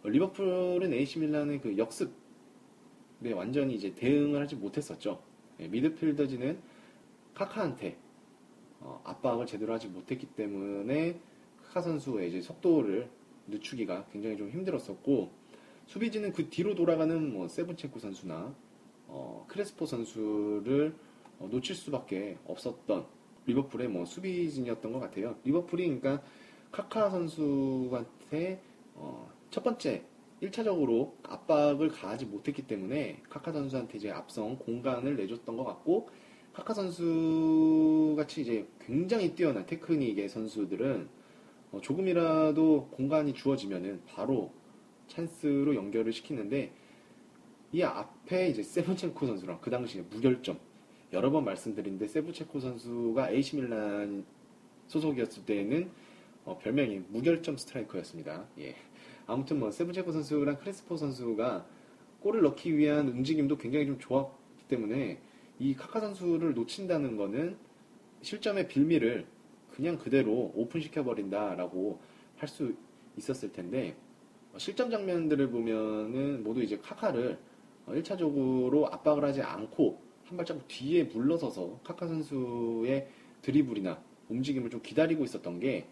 어, 0.03 0.09
리버풀은 0.09 0.93
AC 0.93 1.21
밀란의 1.21 1.61
그 1.61 1.77
역습에 1.77 2.13
완전히 3.35 3.75
이제 3.75 3.95
대응을 3.95 4.41
하지 4.41 4.57
못했었죠. 4.57 5.23
예, 5.61 5.69
미드필더진은 5.69 6.59
카카한테 7.35 7.97
어, 8.81 9.01
압박을 9.05 9.47
제대로 9.47 9.73
하지 9.73 9.89
못했기 9.89 10.27
때문에 10.35 11.21
카카 11.65 11.83
선수의 11.83 12.31
이제 12.31 12.41
속도를 12.41 13.09
늦추기가 13.49 14.07
굉장히 14.13 14.37
좀 14.37 14.51
힘들었었고 14.51 15.31
수비진은 15.88 16.35
그 16.35 16.51
뒤로 16.51 16.74
돌아가는 16.74 17.33
뭐 17.33 17.48
세븐체코 17.48 17.98
선수나 17.98 18.55
어, 19.07 19.46
크레스포 19.48 19.87
선수를 19.87 20.94
어, 21.38 21.48
놓칠 21.51 21.74
수밖에 21.74 22.37
없었던 22.46 23.07
리버풀의 23.46 23.88
뭐 23.88 24.05
수비진이었던 24.05 24.92
것 24.92 25.01
같아요. 25.01 25.37
리버풀이 25.44 25.87
그러니까 25.87 26.22
카카 26.70 27.09
선수한테 27.09 28.61
어, 28.96 29.33
첫 29.51 29.64
번째 29.64 30.05
1차적으로 30.42 31.14
압박을 31.22 31.88
가하지 31.88 32.27
못했기 32.27 32.66
때문에 32.66 33.22
카카 33.31 33.51
선수한테 33.51 33.96
이제 33.96 34.11
앞선 34.11 34.59
공간을 34.59 35.16
내줬던 35.16 35.57
것 35.57 35.64
같고 35.64 36.11
카카 36.53 36.74
선수 36.74 38.14
같이 38.14 38.42
이제 38.42 38.68
굉장히 38.81 39.35
뛰어난 39.35 39.64
테크닉의 39.64 40.29
선수들은 40.29 41.09
어, 41.72 41.81
조금이라도 41.81 42.88
공간이 42.90 43.33
주어지면은 43.33 44.03
바로 44.07 44.53
찬스로 45.09 45.75
연결을 45.75 46.12
시키는데 46.12 46.73
이 47.73 47.83
앞에 47.83 48.49
이제 48.49 48.62
세븐첸코 48.62 49.27
선수랑 49.27 49.61
그 49.61 49.71
당시에 49.71 50.03
무결점 50.03 50.59
여러 51.12 51.31
번 51.31 51.44
말씀드린데 51.44 52.07
세븐첸코 52.09 52.61
선수가 52.61 53.31
AC 53.31 53.57
밀란 53.57 54.25
소속이었을 54.87 55.44
때에는 55.44 55.90
어, 56.44 56.59
별명이 56.59 57.03
무결점 57.09 57.57
스트라이커였습니다. 57.59 58.47
예. 58.61 58.75
아무튼 59.27 59.59
뭐 59.59 59.71
세븐체코 59.71 60.12
선수랑 60.12 60.59
크레스포 60.59 60.97
선수가 60.97 61.66
골을 62.21 62.42
넣기 62.42 62.77
위한 62.77 63.09
움직임도 63.09 63.59
굉장히 63.59 63.87
좀 63.87 63.99
좋았기 63.99 64.64
때문에 64.68 65.21
이 65.59 65.75
카카 65.75 66.01
선수를 66.01 66.55
놓친다는 66.55 67.16
거는 67.16 67.57
실점의 68.23 68.68
빌미를 68.68 69.27
그냥 69.73 69.99
그대로 69.99 70.53
오픈시켜 70.55 71.05
버린다라고 71.05 72.01
할 72.37 72.49
수 72.49 72.75
있었을 73.18 73.53
텐데 73.53 73.97
어, 73.97 74.08
실점 74.57 74.91
장면들을 74.91 75.51
보면은 75.51 76.43
모두 76.43 76.63
이제 76.63 76.79
카카를 76.79 77.39
1차적으로 77.87 78.93
압박을 78.93 79.25
하지 79.25 79.43
않고 79.43 80.01
한 80.25 80.37
발자국 80.37 80.67
뒤에 80.69 81.05
물러서서 81.05 81.81
카카 81.85 82.07
선수의 82.07 83.09
드리블이나 83.43 84.03
움직임을 84.29 84.71
좀 84.71 84.83
기다리고 84.83 85.25
있었던 85.25 85.61
게 85.61 85.87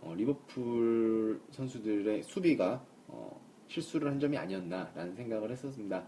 어, 0.00 0.14
리버풀 0.16 1.40
선수들의 1.50 2.22
수비가 2.22 2.84
어, 3.08 3.40
실수를 3.68 4.10
한 4.10 4.18
점이 4.18 4.36
아니었나라는 4.36 5.14
생각을 5.14 5.50
했었습니다. 5.50 6.06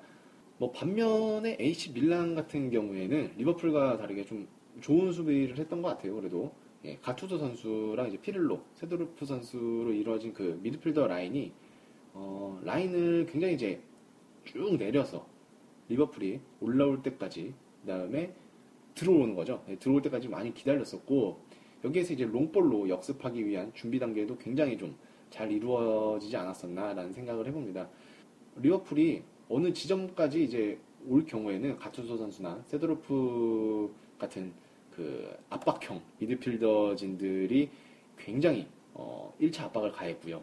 뭐 0.58 0.72
반면에 0.72 1.56
AC 1.60 1.92
밀란 1.92 2.34
같은 2.34 2.70
경우에는 2.70 3.34
리버풀과 3.36 3.96
다르게 3.98 4.24
좀 4.24 4.48
좋은 4.80 5.12
수비를 5.12 5.58
했던 5.58 5.82
것 5.82 5.88
같아요. 5.88 6.14
그래도 6.16 6.52
예, 6.84 6.96
가투소 7.02 7.38
선수랑 7.38 8.08
이제 8.08 8.16
피를로, 8.18 8.62
세도르프 8.74 9.24
선수로 9.24 9.92
이루어진 9.92 10.32
그 10.32 10.58
미드필더 10.62 11.08
라인이 11.08 11.52
어, 12.18 12.60
라인을 12.64 13.26
굉장히 13.26 13.54
이제 13.54 13.80
쭉 14.44 14.76
내려서 14.76 15.26
리버풀이 15.88 16.40
올라올 16.60 17.02
때까지 17.02 17.54
그 17.82 17.86
다음에 17.86 18.34
들어오는 18.94 19.34
거죠. 19.34 19.64
예, 19.68 19.76
들어올 19.76 20.02
때까지 20.02 20.28
많이 20.28 20.52
기다렸었고 20.52 21.40
여기에서 21.84 22.12
이제 22.14 22.24
롱볼로 22.24 22.88
역습하기 22.88 23.46
위한 23.46 23.72
준비 23.74 23.98
단계도 23.98 24.38
굉장히 24.38 24.76
좀 24.76 24.96
잘 25.30 25.50
이루어지지 25.52 26.36
않았었나라는 26.36 27.12
생각을 27.12 27.46
해봅니다. 27.46 27.88
리버풀이 28.56 29.22
어느 29.48 29.72
지점까지 29.72 30.44
이제 30.44 30.78
올 31.06 31.24
경우에는 31.24 31.76
가투소 31.76 32.16
선수나 32.16 32.62
세도르프 32.66 33.94
같은 34.18 34.52
그 34.90 35.36
압박형 35.48 36.02
미드필더진들이 36.18 37.70
굉장히 38.18 38.66
어 38.94 39.32
1차 39.40 39.64
압박을 39.64 39.92
가했고요. 39.92 40.42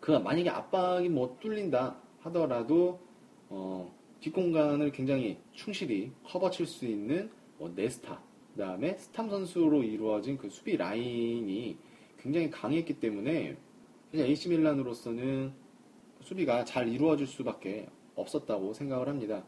그 0.00 0.12
만약에 0.12 0.48
압박이 0.48 1.08
뭐 1.08 1.36
뚫린다 1.40 1.96
하더라도 2.20 3.00
어 3.48 3.94
뒷공간을 4.20 4.92
굉장히 4.92 5.38
충실히 5.52 6.10
커버칠 6.24 6.66
수 6.66 6.86
있는 6.86 7.30
뭐 7.58 7.70
네스타 7.74 8.20
그다음에 8.54 8.96
스탐 8.96 9.30
선수로 9.30 9.82
이루어진 9.82 10.36
그 10.36 10.48
수비 10.48 10.76
라인이 10.76 11.76
굉장히 12.18 12.50
강했기 12.50 13.00
때문에 13.00 13.56
그냥 14.10 14.26
AC 14.26 14.48
밀란으로서는 14.48 15.52
수비가 16.20 16.64
잘 16.64 16.88
이루어질 16.88 17.26
수밖에 17.26 17.88
없었다고 18.14 18.74
생각을 18.74 19.08
합니다. 19.08 19.44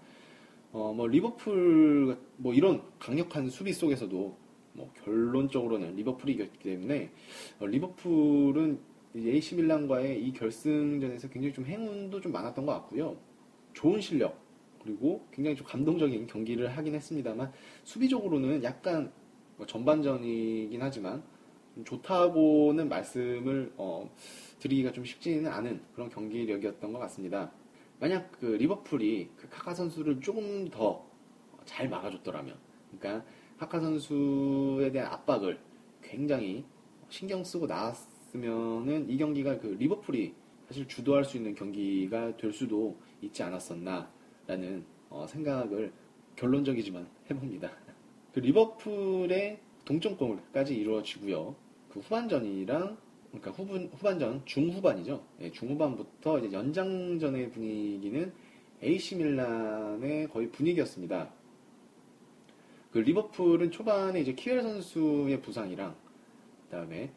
어, 0.72 0.92
뭐 0.94 1.06
리버풀 1.06 2.16
뭐 2.36 2.54
이런 2.54 2.82
강력한 2.98 3.48
수비 3.50 3.72
속에서도 3.72 4.36
뭐 4.74 4.92
결론적으로는 5.04 5.96
리버풀이 5.96 6.32
이겼기 6.34 6.58
때문에 6.60 7.10
어, 7.60 7.66
리버풀은 7.66 8.91
AC 9.16 9.56
밀란과의 9.56 10.22
이 10.24 10.32
결승전에서 10.32 11.28
굉장히 11.28 11.52
좀 11.52 11.66
행운도 11.66 12.20
좀 12.20 12.32
많았던 12.32 12.64
것 12.64 12.72
같고요. 12.72 13.16
좋은 13.74 14.00
실력 14.00 14.40
그리고 14.82 15.26
굉장히 15.30 15.56
좀 15.56 15.66
감동적인 15.66 16.26
경기를 16.26 16.68
하긴 16.76 16.94
했습니다만 16.94 17.52
수비적으로는 17.84 18.62
약간 18.64 19.12
뭐 19.56 19.66
전반전이긴 19.66 20.80
하지만 20.80 21.22
좋다고는 21.84 22.88
말씀을 22.88 23.72
어, 23.76 24.10
드리기가 24.58 24.92
좀 24.92 25.04
쉽지는 25.04 25.50
않은 25.50 25.82
그런 25.94 26.08
경기력이었던 26.10 26.92
것 26.92 26.98
같습니다. 26.98 27.52
만약 28.00 28.32
그 28.32 28.46
리버풀이 28.46 29.30
그 29.36 29.48
카카 29.48 29.74
선수를 29.74 30.20
조금 30.20 30.68
더 30.68 31.12
잘 31.64 31.88
막아줬더라면, 31.88 32.56
그러니까 32.90 33.24
카카 33.58 33.80
선수에 33.80 34.90
대한 34.90 35.12
압박을 35.12 35.58
굉장히 36.02 36.64
신경 37.08 37.44
쓰고 37.44 37.66
나왔 37.66 37.96
으면은 38.34 39.08
이 39.10 39.16
경기가 39.16 39.58
그 39.58 39.68
리버풀이 39.78 40.34
사실 40.66 40.88
주도할 40.88 41.24
수 41.24 41.36
있는 41.36 41.54
경기가 41.54 42.36
될 42.36 42.52
수도 42.52 42.96
있지 43.20 43.42
않았었나라는 43.42 44.84
어, 45.10 45.26
생각을 45.26 45.92
결론적이지만 46.36 47.06
해봅니다. 47.30 47.70
그 48.32 48.40
리버풀의 48.40 49.60
동점골까지 49.84 50.74
이루어지고요. 50.74 51.54
그 51.90 52.00
후반전이랑 52.00 52.96
그러니까 53.32 53.50
후분, 53.50 53.90
후반전 53.94 54.42
중후반이죠. 54.44 55.24
예, 55.40 55.50
중후반부터 55.50 56.38
이제 56.38 56.52
연장전의 56.52 57.50
분위기는 57.50 58.32
AC 58.82 59.16
밀란의 59.16 60.28
거의 60.28 60.50
분위기였습니다. 60.50 61.30
그 62.90 62.98
리버풀은 62.98 63.70
초반에 63.70 64.20
이제 64.20 64.34
키엘 64.34 64.62
선수의 64.62 65.40
부상이랑 65.40 65.94
그다음에 66.64 67.10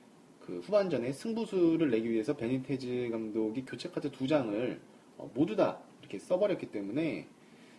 그 0.46 0.60
후반전에 0.60 1.12
승부수를 1.12 1.90
내기 1.90 2.10
위해서 2.12 2.36
베니테즈 2.36 3.10
감독이 3.12 3.66
교체 3.66 3.90
카드 3.90 4.12
두 4.12 4.28
장을 4.28 4.80
어, 5.18 5.32
모두 5.34 5.56
다 5.56 5.80
이렇게 6.02 6.20
써버렸기 6.20 6.68
때문에 6.68 7.28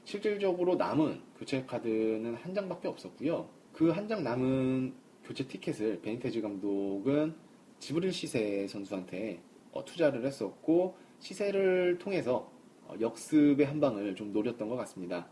실질적으로 0.05 0.75
남은 0.77 1.21
교체 1.39 1.65
카드는 1.65 2.35
한 2.35 2.55
장밖에 2.55 2.89
없었고요. 2.89 3.49
그 3.73 3.91
한 3.93 4.09
장 4.09 4.25
남은 4.25 4.95
교체 5.25 5.47
티켓을 5.47 6.01
베니테즈 6.01 6.41
감독은 6.41 7.35
지브릴 7.79 8.13
시세 8.13 8.67
선수한테 8.67 9.41
어, 9.73 9.85
투자를 9.85 10.25
했었고 10.25 10.97
시세를 11.21 11.99
통해서 11.99 12.51
어, 12.89 12.95
역습의 13.01 13.65
한 13.67 13.81
방을 13.81 14.15
좀 14.17 14.33
노렸던 14.33 14.69
것 14.69 14.77
같습니다. 14.77 15.29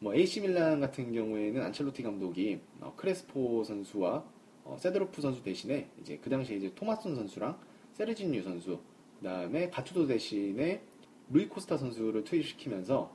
뭐 0.00 0.14
AC 0.14 0.40
밀란 0.40 0.80
같은 0.80 1.12
경우에는 1.12 1.62
안첼로티 1.62 2.02
감독이 2.02 2.60
어, 2.80 2.92
크레스포 2.96 3.62
선수와 3.64 4.24
어, 4.64 4.76
세드로프 4.78 5.20
선수 5.20 5.42
대신에 5.42 5.88
이제 6.00 6.18
그 6.22 6.30
당시에 6.30 6.56
이제 6.56 6.72
토마슨 6.74 7.14
선수랑 7.14 7.58
세르진유 7.92 8.42
선수 8.42 8.80
그다음에 9.18 9.70
가투도 9.70 10.06
대신에 10.06 10.82
루이 11.30 11.48
코스타 11.48 11.76
선수를 11.76 12.24
투입시키면서 12.24 13.10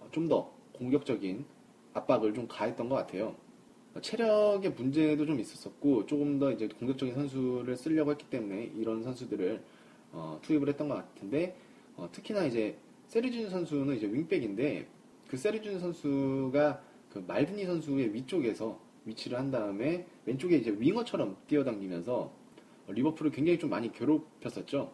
어, 0.00 0.08
좀더 0.10 0.52
공격적인 0.72 1.44
압박을 1.92 2.34
좀 2.34 2.46
가했던 2.48 2.88
것 2.88 2.94
같아요. 2.96 3.36
체력의 4.00 4.72
문제도 4.72 5.26
좀 5.26 5.40
있었었고 5.40 6.06
조금 6.06 6.38
더 6.38 6.52
이제 6.52 6.68
공격적인 6.68 7.14
선수를 7.14 7.76
쓰려고 7.76 8.12
했기 8.12 8.24
때문에 8.26 8.70
이런 8.76 9.02
선수들을 9.02 9.62
어, 10.12 10.38
투입을 10.42 10.68
했던 10.68 10.88
것 10.88 10.94
같은데 10.94 11.56
어, 11.96 12.08
특히나 12.12 12.44
이제 12.44 12.76
세르준 13.08 13.50
선수는 13.50 13.96
이제 13.96 14.06
윙백인데 14.06 14.86
그 15.28 15.36
세르준 15.36 15.80
선수가 15.80 16.82
그 17.10 17.24
말드니 17.26 17.64
선수의 17.66 18.14
위쪽에서 18.14 18.78
위치를 19.04 19.38
한 19.38 19.50
다음에 19.50 20.06
왼쪽에 20.26 20.56
이제 20.56 20.74
윙어처럼 20.78 21.36
뛰어당기면서 21.46 22.32
어, 22.86 22.92
리버풀을 22.92 23.30
굉장히 23.30 23.58
좀 23.58 23.70
많이 23.70 23.92
괴롭혔었죠. 23.92 24.92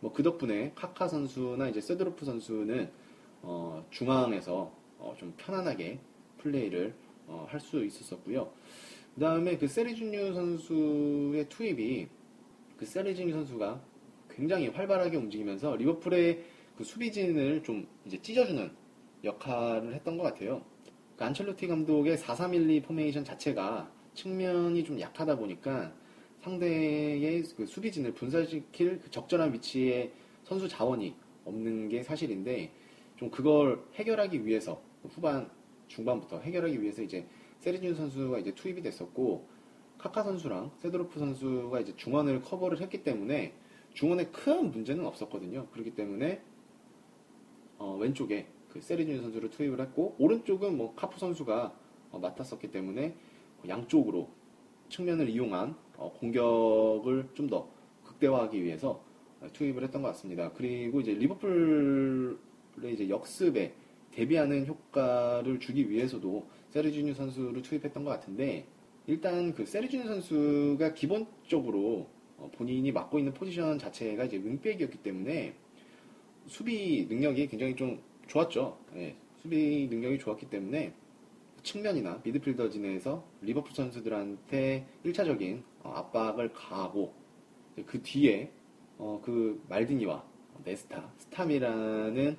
뭐 0.00 0.12
그 0.12 0.22
덕분에 0.22 0.72
카카 0.74 1.08
선수나 1.08 1.68
이제 1.68 1.80
세드로프 1.80 2.24
선수는 2.24 2.90
어, 3.42 3.86
중앙에서 3.90 4.72
어, 4.98 5.14
좀 5.18 5.34
편안하게 5.36 6.00
플레이를 6.38 6.94
어, 7.26 7.46
할 7.48 7.60
수 7.60 7.84
있었었고요. 7.84 8.52
그 9.14 9.20
다음에 9.20 9.56
그 9.58 9.66
세리준유 9.68 10.32
선수의 10.34 11.48
투입이 11.48 12.08
그 12.78 12.86
세리준유 12.86 13.32
선수가 13.32 13.82
굉장히 14.30 14.68
활발하게 14.68 15.16
움직이면서 15.16 15.76
리버풀의 15.76 16.44
그 16.76 16.84
수비진을 16.84 17.62
좀 17.62 17.86
이제 18.06 18.20
찢어주는 18.22 18.70
역할을 19.24 19.94
했던 19.94 20.16
것 20.16 20.24
같아요. 20.24 20.62
그 21.20 21.24
안첼로티 21.26 21.66
감독의 21.66 22.16
4-3-1-2 22.16 22.82
포메이션 22.82 23.22
자체가 23.22 23.92
측면이 24.14 24.82
좀 24.84 24.98
약하다 24.98 25.36
보니까 25.36 25.92
상대의 26.40 27.42
그 27.54 27.66
수비진을 27.66 28.14
분산시킬 28.14 29.00
그 29.00 29.10
적절한 29.10 29.52
위치에 29.52 30.14
선수 30.44 30.66
자원이 30.66 31.14
없는 31.44 31.90
게 31.90 32.02
사실인데 32.02 32.72
좀 33.16 33.30
그걸 33.30 33.84
해결하기 33.96 34.46
위해서 34.46 34.80
후반 35.10 35.50
중반부터 35.88 36.40
해결하기 36.40 36.80
위해서 36.80 37.02
이제 37.02 37.26
세르지뉴 37.58 37.96
선수가 37.96 38.38
이제 38.38 38.54
투입이 38.54 38.80
됐었고 38.80 39.46
카카 39.98 40.22
선수랑 40.22 40.70
세도르프 40.78 41.18
선수가 41.18 41.80
이제 41.80 41.94
중원을 41.96 42.40
커버를 42.40 42.80
했기 42.80 43.02
때문에 43.02 43.52
중원에 43.92 44.28
큰 44.28 44.70
문제는 44.70 45.04
없었거든요. 45.04 45.66
그렇기 45.66 45.94
때문에 45.94 46.40
어, 47.76 47.98
왼쪽에 48.00 48.46
그 48.72 48.80
세리준 48.80 49.22
선수를 49.22 49.50
투입을 49.50 49.80
했고 49.80 50.14
오른쪽은 50.18 50.76
뭐 50.76 50.94
카프 50.94 51.18
선수가 51.18 51.74
어, 52.12 52.18
맡았었기 52.18 52.70
때문에 52.70 53.14
양쪽으로 53.68 54.28
측면을 54.88 55.28
이용한 55.28 55.74
어, 55.96 56.12
공격을 56.18 57.30
좀 57.34 57.48
더 57.48 57.68
극대화하기 58.20 58.62
위해서 58.62 59.02
어, 59.40 59.48
투입을 59.52 59.82
했던 59.84 60.02
것 60.02 60.08
같습니다. 60.08 60.52
그리고 60.52 61.00
이제 61.00 61.12
리버풀의 61.12 62.36
이제 62.92 63.08
역습에 63.08 63.74
대비하는 64.12 64.66
효과를 64.66 65.60
주기 65.60 65.88
위해서도 65.88 66.46
세르지뉴 66.70 67.14
선수를 67.14 67.62
투입했던 67.62 68.04
것 68.04 68.10
같은데 68.10 68.66
일단 69.06 69.54
그 69.54 69.64
세르지뉴 69.64 70.04
선수가 70.04 70.94
기본적으로 70.94 72.08
어, 72.36 72.50
본인이 72.54 72.92
맡고 72.92 73.18
있는 73.18 73.32
포지션 73.32 73.78
자체가 73.78 74.24
이제 74.24 74.36
윙백이었기 74.36 74.98
때문에 74.98 75.54
수비 76.46 77.06
능력이 77.08 77.48
굉장히 77.48 77.76
좀 77.76 78.00
좋았죠. 78.30 78.78
예, 78.94 79.16
수비 79.42 79.88
능력이 79.90 80.20
좋았기 80.20 80.48
때문에 80.48 80.94
측면이나 81.64 82.20
미드필더 82.22 82.70
진에서 82.70 83.24
리버풀 83.42 83.74
선수들한테 83.74 84.86
1차적인 85.04 85.62
어, 85.82 85.90
압박을 85.96 86.52
가하고 86.52 87.12
그 87.86 88.00
뒤에 88.00 88.52
어, 88.98 89.20
그 89.22 89.60
말디니와 89.68 90.24
네스타, 90.64 91.12
스탐이라는 91.18 92.36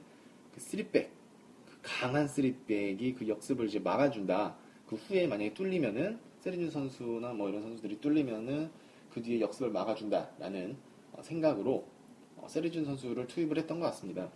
그 0.53 0.59
3백, 0.61 1.09
그 1.65 1.77
강한 1.81 2.25
3백이 2.25 3.17
그 3.17 3.27
역습을 3.27 3.67
이제 3.67 3.79
막아준다. 3.79 4.55
그 4.87 4.95
후에 4.95 5.27
만약에 5.27 5.53
뚫리면은 5.53 6.19
세리뉴 6.39 6.69
선수나 6.71 7.33
뭐 7.33 7.49
이런 7.49 7.63
선수들이 7.63 7.99
뚫리면은 7.99 8.69
그 9.09 9.21
뒤에 9.21 9.41
역습을 9.41 9.71
막아준다라는 9.71 10.77
어, 11.11 11.21
생각으로 11.21 11.85
어, 12.37 12.47
세리준 12.47 12.85
선수를 12.85 13.27
투입을 13.27 13.57
했던 13.57 13.81
것 13.81 13.87
같습니다. 13.87 14.31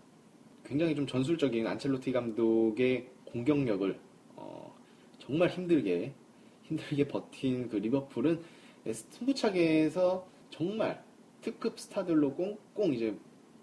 굉장히 0.66 0.96
좀 0.96 1.06
전술적인 1.06 1.66
안첼로티 1.68 2.12
감독의 2.12 3.08
공격력을 3.26 4.00
어, 4.36 4.76
정말 5.20 5.50
힘들게 5.50 6.14
힘들게 6.64 7.08
버틴 7.08 7.70
그 7.70 7.78
리버풀은 7.78 8.42
승부차기에서 8.92 10.28
정말 10.50 11.04
특급 11.42 11.80
스타들로 11.80 12.34
꽁꽁 12.34 12.94
이제 12.94 13.16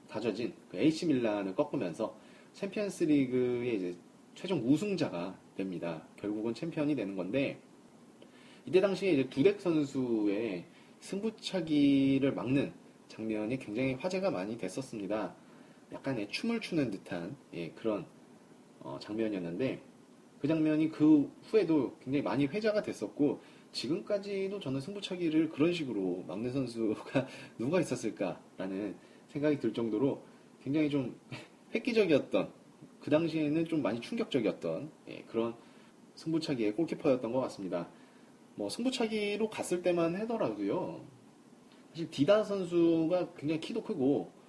다져진 0.08 0.52
그 0.70 0.78
AC 0.78 1.06
밀란을 1.06 1.54
꺾으면서 1.54 2.16
챔피언스 2.52 3.04
리그의 3.04 3.76
이제 3.76 3.96
최종 4.34 4.60
우승자가 4.60 5.36
됩니다. 5.56 6.02
결국은 6.16 6.54
챔피언이 6.54 6.94
되는 6.94 7.16
건데 7.16 7.58
이때 8.66 8.80
당시에 8.80 9.12
이제 9.12 9.28
두덱 9.28 9.60
선수의 9.60 10.64
승부차기를 11.00 12.32
막는 12.32 12.72
장면이 13.08 13.58
굉장히 13.58 13.94
화제가 13.94 14.30
많이 14.30 14.56
됐었습니다. 14.56 15.34
약간의 15.92 16.28
춤을 16.30 16.60
추는 16.60 16.90
듯한 16.90 17.36
예, 17.54 17.70
그런 17.70 18.06
어, 18.80 18.98
장면이었는데 19.00 19.80
그 20.40 20.48
장면이 20.48 20.90
그 20.90 21.30
후에도 21.44 21.96
굉장히 22.02 22.22
많이 22.22 22.46
회자가 22.46 22.82
됐었고 22.82 23.40
지금까지도 23.72 24.60
저는 24.60 24.80
승부차기를 24.80 25.50
그런 25.50 25.72
식으로 25.72 26.24
막는 26.26 26.52
선수가 26.52 27.26
누가 27.58 27.80
있었을까라는 27.80 28.96
생각이 29.28 29.60
들 29.60 29.72
정도로 29.72 30.22
굉장히 30.62 30.90
좀 30.90 31.18
획기적이었던 31.74 32.52
그 33.00 33.10
당시에는 33.10 33.64
좀 33.66 33.82
많이 33.82 34.00
충격적이었던 34.00 34.90
예, 35.08 35.22
그런 35.28 35.54
승부차기의 36.14 36.74
골키퍼였던 36.74 37.32
것 37.32 37.40
같습니다. 37.40 37.88
뭐 38.54 38.68
승부차기로 38.68 39.48
갔을 39.48 39.82
때만 39.82 40.14
하더라도요. 40.16 41.00
사실 41.90 42.10
디다 42.10 42.44
선수가 42.44 43.34
굉장히 43.34 43.60
키도 43.60 43.82
크고 43.82 44.20
어, 44.22 44.41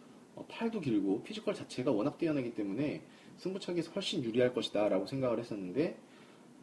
팔도 0.50 0.80
길고 0.82 1.24
피지컬 1.24 1.54
자체가 1.54 1.92
워낙 1.92 2.18
뛰어나기 2.18 2.54
때문에 2.54 3.02
승부차기에서 3.38 3.92
훨씬 3.92 4.24
유리할 4.24 4.54
것이다 4.54 4.90
라고 4.90 5.06
생각을 5.06 5.40
했었는데 5.40 5.98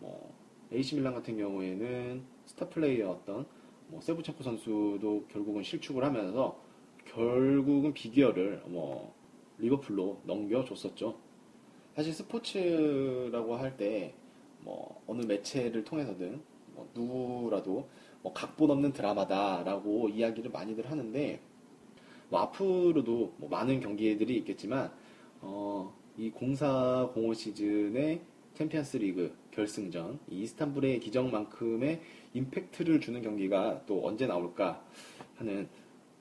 뭐 0.01 0.33
AC 0.73 0.97
밀란 0.97 1.15
같은 1.15 1.37
경우에는 1.37 2.23
스타 2.47 2.69
플레이어였던 2.69 3.47
뭐 3.89 4.01
셰브첸코 4.01 4.43
선수도 4.43 5.25
결국은 5.29 5.63
실축을 5.63 6.05
하면서 6.05 6.61
결국은 7.07 7.93
빅이어를 7.93 8.63
뭐 8.67 9.15
리버풀로 9.59 10.23
넘겨줬었죠. 10.25 11.17
사실 11.95 12.13
스포츠라고 12.13 13.57
할 13.57 13.77
때 13.77 14.15
뭐 14.63 15.03
어느 15.07 15.23
매체를 15.23 15.85
통해서든 15.85 16.41
뭐 16.75 16.89
누구라도 16.95 17.89
뭐 18.23 18.33
각본 18.33 18.71
없는 18.71 18.93
드라마다라고 18.93 20.09
이야기를 20.09 20.51
많이들 20.51 20.91
하는데 20.91 21.41
뭐 22.31 22.41
앞으로도 22.41 23.35
뭐 23.37 23.49
많은 23.49 23.81
경기들이 23.81 24.37
있겠지만 24.39 24.91
어, 25.41 25.93
이 26.17 26.31
0405 26.31 27.35
시즌의 27.35 28.21
챔피언스 28.55 28.99
리그 28.99 29.35
결승전 29.51 30.19
이 30.31 30.43
이스탄불의 30.43 31.01
기적만큼의 31.01 32.01
임팩트를 32.35 33.01
주는 33.01 33.21
경기가 33.23 33.83
또 33.87 34.07
언제 34.07 34.27
나올까 34.27 34.83
하는 35.37 35.69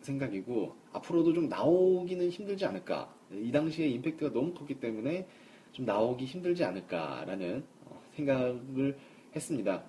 생각이고 0.01 0.75
앞으로도 0.93 1.33
좀 1.33 1.49
나오기는 1.49 2.29
힘들지 2.29 2.65
않을까 2.65 3.13
이 3.31 3.51
당시에 3.51 3.87
임팩트가 3.87 4.33
너무 4.33 4.53
컸기 4.53 4.79
때문에 4.79 5.27
좀 5.71 5.85
나오기 5.85 6.25
힘들지 6.25 6.63
않을까라는 6.63 7.63
어, 7.85 8.01
생각을 8.15 8.97
했습니다. 9.35 9.83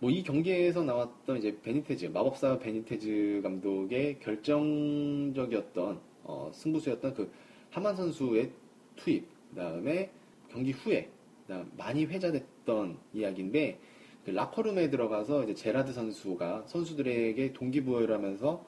뭐 0.00 0.10
이 0.10 0.22
경기에서 0.22 0.82
나왔던 0.84 1.38
이제 1.38 1.58
베니테즈 1.60 2.06
마법사 2.06 2.58
베니테즈 2.60 3.40
감독의 3.42 4.20
결정적이었던 4.20 6.00
어, 6.24 6.50
승부수였던 6.54 7.14
그 7.14 7.30
하만 7.70 7.96
선수의 7.96 8.52
투입 8.96 9.26
그다음에 9.50 10.10
경기 10.48 10.72
후에 10.72 11.10
그다음 11.46 11.70
많이 11.76 12.04
회자됐던 12.04 12.98
이야기인데 13.12 13.78
그 14.24 14.30
라커룸에 14.30 14.90
들어가서 14.90 15.44
이제 15.44 15.54
제라드 15.54 15.92
선수가 15.92 16.64
선수들에게 16.66 17.54
동기부여를 17.54 18.14
하면서 18.14 18.64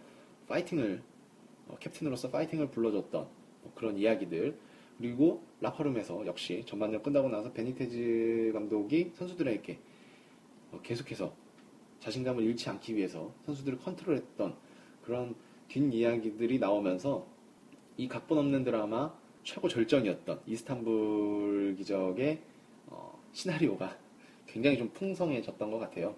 파이팅을 0.49 1.03
어, 1.69 1.77
캡틴으로서 1.79 2.31
파이팅을 2.31 2.71
불러줬던 2.71 3.29
뭐 3.63 3.73
그런 3.75 3.97
이야기들. 3.99 4.57
그리고 4.99 5.43
라커룸에서 5.61 6.27
역시 6.27 6.63
전반전 6.67 7.03
끝나고 7.03 7.29
나서 7.29 7.53
베니테즈 7.53 8.51
감독이 8.53 9.13
선수들에게 9.15 9.73
어, 9.73 10.00
계속해서 10.83 11.33
자신감을 12.01 12.43
잃지 12.45 12.69
않기 12.71 12.97
위해서 12.97 13.33
선수들을 13.45 13.79
컨트롤했던 13.79 14.57
그런 15.03 15.35
뒷이야기들이 15.69 16.59
나오면서 16.59 17.27
이 17.97 18.09
각본 18.09 18.39
없는 18.39 18.65
드라마 18.65 19.13
최고 19.43 19.69
절정이었던 19.69 20.43
이스탄불 20.47 21.75
기적의 21.77 22.43
어, 22.87 23.21
시나리오가 23.33 23.97
굉장히 24.47 24.79
좀 24.79 24.91
풍성해졌던 24.91 25.71
것 25.71 25.79
같아요. 25.79 26.15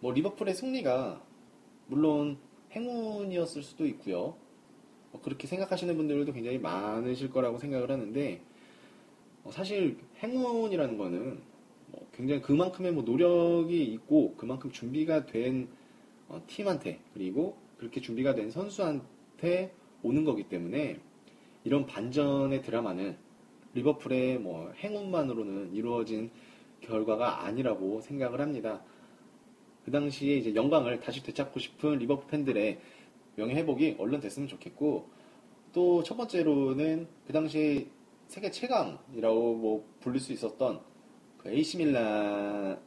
뭐 0.00 0.12
리버풀의 0.12 0.54
승리가 0.54 1.22
물론 1.86 2.38
행운이었을 2.72 3.62
수도 3.62 3.86
있고요. 3.86 4.36
뭐 5.12 5.20
그렇게 5.22 5.46
생각하시는 5.46 5.96
분들도 5.96 6.32
굉장히 6.32 6.58
많으실 6.58 7.30
거라고 7.30 7.58
생각을 7.58 7.90
하는데 7.90 8.40
어, 9.44 9.50
사실 9.50 9.98
행운이라는 10.22 10.98
거는 10.98 11.34
뭐 11.36 11.53
굉장히 12.16 12.40
그만큼의 12.42 12.92
뭐 12.92 13.02
노력이 13.02 13.84
있고 13.84 14.34
그만큼 14.36 14.70
준비가 14.70 15.26
된 15.26 15.68
어, 16.28 16.42
팀한테 16.46 17.00
그리고 17.12 17.56
그렇게 17.78 18.00
준비가 18.00 18.34
된 18.34 18.50
선수한테 18.50 19.72
오는 20.02 20.24
거기 20.24 20.44
때문에 20.44 20.98
이런 21.64 21.86
반전의 21.86 22.62
드라마는 22.62 23.16
리버풀의 23.74 24.38
뭐 24.38 24.72
행운만으로는 24.76 25.74
이루어진 25.74 26.30
결과가 26.80 27.44
아니라고 27.44 28.00
생각을 28.02 28.40
합니다. 28.40 28.82
그 29.84 29.90
당시에 29.90 30.36
이제 30.36 30.54
영광을 30.54 31.00
다시 31.00 31.22
되찾고 31.22 31.58
싶은 31.58 31.98
리버풀 31.98 32.28
팬들의 32.28 32.78
명예 33.36 33.54
회복이 33.54 33.96
얼른 33.98 34.20
됐으면 34.20 34.48
좋겠고 34.48 35.08
또 35.72 36.02
첫 36.04 36.16
번째로는 36.16 37.08
그 37.26 37.32
당시에 37.32 37.88
세계 38.28 38.50
최강이라고 38.50 39.54
뭐 39.56 39.84
불릴 40.00 40.20
수 40.20 40.32
있었던 40.32 40.80
그 41.44 41.50
AC 41.50 41.76
밀란이 41.76 42.78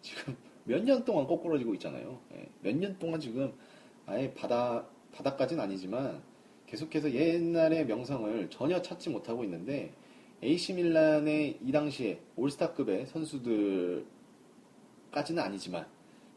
지금 0.00 0.36
몇 0.64 0.82
년 0.82 1.04
동안 1.04 1.26
거꾸러지고 1.26 1.74
있잖아요. 1.74 2.18
예, 2.34 2.48
몇년 2.62 2.98
동안 2.98 3.20
지금 3.20 3.52
아예 4.06 4.32
바다 4.32 4.86
바닥까지는 5.12 5.62
아니지만 5.62 6.22
계속해서 6.66 7.12
옛날의 7.12 7.86
명성을 7.86 8.48
전혀 8.50 8.80
찾지 8.80 9.10
못하고 9.10 9.44
있는데 9.44 9.92
AC 10.42 10.72
밀란의 10.74 11.58
이 11.62 11.72
당시에 11.72 12.20
올스타급의 12.36 13.06
선수들까지는 13.06 14.06
아니지만 15.42 15.86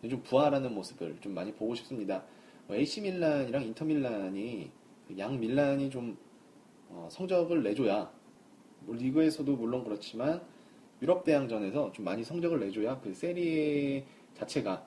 좀 0.09 0.21
부활하는 0.23 0.73
모습을 0.75 1.17
좀 1.21 1.33
많이 1.33 1.53
보고 1.53 1.73
싶습니다. 1.75 2.23
뭐 2.67 2.75
AC 2.75 3.01
밀란이랑 3.01 3.63
인터 3.63 3.85
밀란이 3.85 4.69
그양 5.07 5.39
밀란이 5.39 5.89
좀 5.89 6.17
어, 6.89 7.07
성적을 7.09 7.63
내줘야 7.63 8.11
뭐 8.81 8.95
리그에서도 8.95 9.55
물론 9.55 9.83
그렇지만 9.83 10.41
유럽 11.01 11.23
대항전에서 11.23 11.91
좀 11.91 12.05
많이 12.05 12.23
성적을 12.23 12.59
내줘야 12.59 12.99
그 13.01 13.13
세리에 13.13 14.05
자체가 14.35 14.85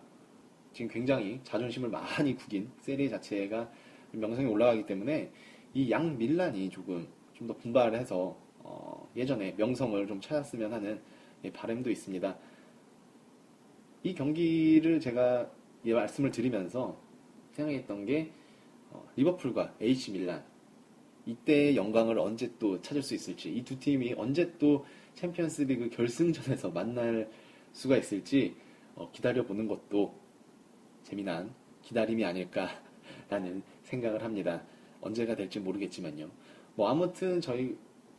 지금 0.73 0.91
굉장히 0.91 1.41
자존심을 1.45 1.89
많이 1.91 2.35
구긴 2.37 2.71
세리에 2.81 3.09
자체가 3.09 3.71
명성이 4.13 4.47
올라가기 4.49 4.87
때문에 4.87 5.31
이 5.75 5.91
양 5.91 6.17
밀란이 6.19 6.71
조금 6.71 7.07
좀 7.35 7.47
더 7.47 7.57
분발해서 7.57 8.37
어, 8.59 9.11
예전에 9.17 9.55
명성을 9.57 10.07
좀 10.07 10.21
찾았으면 10.21 10.73
하는 10.75 11.01
예, 11.45 11.51
바람도 11.51 11.91
있습니다. 11.91 12.37
이 14.03 14.15
경기를 14.15 15.01
제가 15.01 15.51
예, 15.87 15.95
말씀을 15.95 16.31
드리면서 16.31 17.01
생각했던 17.53 18.05
게 18.05 18.31
어, 18.91 19.09
리버풀과 19.17 19.75
AC 19.81 20.13
밀란 20.13 20.45
이때의 21.25 21.77
영광을 21.77 22.19
언제 22.19 22.53
또 22.59 22.81
찾을 22.83 23.03
수 23.03 23.15
있을지 23.15 23.51
이 23.55 23.63
두 23.65 23.79
팀이 23.79 24.15
언제 24.19 24.53
또 24.59 24.85
챔피언스리그 25.15 25.91
결승전에서 25.91 26.71
만날 26.71 27.31
수가 27.73 27.97
있을지 27.97 28.55
어, 28.95 29.11
기다려보는 29.13 29.69
것도 29.69 30.15
재미난 31.03 31.53
기다림이 31.83 32.25
아닐까라는 32.25 33.63
생각을 33.83 34.23
합니다. 34.23 34.63
언제가 35.01 35.35
될지 35.35 35.61
모르겠지만요. 35.61 36.31
뭐 36.75 36.89
아무튼 36.89 37.41
저희 37.41 37.77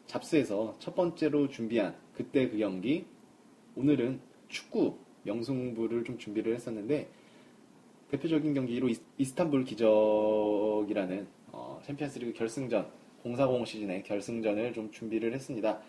잡스에서 0.08 0.76
첫 0.80 0.96
번째로 0.96 1.48
준비한 1.50 1.96
그때 2.14 2.50
그 2.50 2.58
경기 2.58 3.06
오늘은 3.76 4.20
축구 4.50 4.98
명승부를 5.24 6.04
좀 6.04 6.18
준비를 6.18 6.56
했었는데 6.56 7.08
대표적인 8.10 8.54
경기로 8.54 8.90
이스- 8.90 9.02
이스탄불 9.18 9.64
기적이라는 9.64 11.28
어, 11.54 11.80
챔피언스리그 11.86 12.34
결승전 12.34 12.90
040 13.24 13.66
시즌의 13.68 14.04
결승전을 14.04 14.74
좀 14.74 14.92
준비를 14.92 15.34
했습니다. 15.34 15.80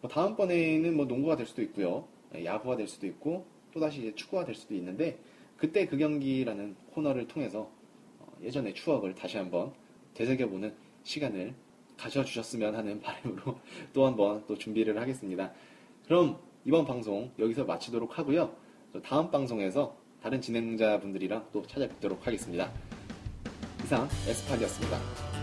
뭐 0.00 0.10
다음번에는 0.10 0.96
뭐 0.96 1.06
농구가 1.06 1.36
될 1.36 1.46
수도 1.46 1.62
있고요. 1.62 2.06
예, 2.34 2.44
야구가 2.44 2.76
될 2.76 2.88
수도 2.88 3.06
있고 3.06 3.46
또다시 3.72 4.00
이제 4.00 4.14
축구가 4.14 4.44
될 4.44 4.54
수도 4.54 4.74
있는데 4.74 5.18
그때 5.56 5.86
그 5.86 5.96
경기라는 5.96 6.76
코너를 6.92 7.26
통해서 7.26 7.70
어, 8.20 8.32
예전의 8.42 8.74
추억을 8.74 9.14
다시 9.14 9.36
한번 9.36 9.72
되새겨보는 10.14 10.74
시간을 11.02 11.54
가져주셨으면 11.96 12.74
하는 12.74 13.00
바람으로 13.02 13.58
또 13.92 14.06
한번 14.06 14.44
또 14.46 14.56
준비를 14.56 15.00
하겠습니다. 15.00 15.52
그럼 16.06 16.38
이번 16.64 16.84
방송 16.84 17.30
여기서 17.38 17.64
마치도록 17.64 18.18
하고요. 18.18 18.54
또 18.92 19.02
다음 19.02 19.30
방송에서 19.30 19.96
다른 20.22 20.40
진행자분들이랑 20.40 21.48
또 21.52 21.66
찾아뵙도록 21.66 22.26
하겠습니다. 22.26 22.70
이상 23.84 24.08
에스파디였습니다. 24.26 25.37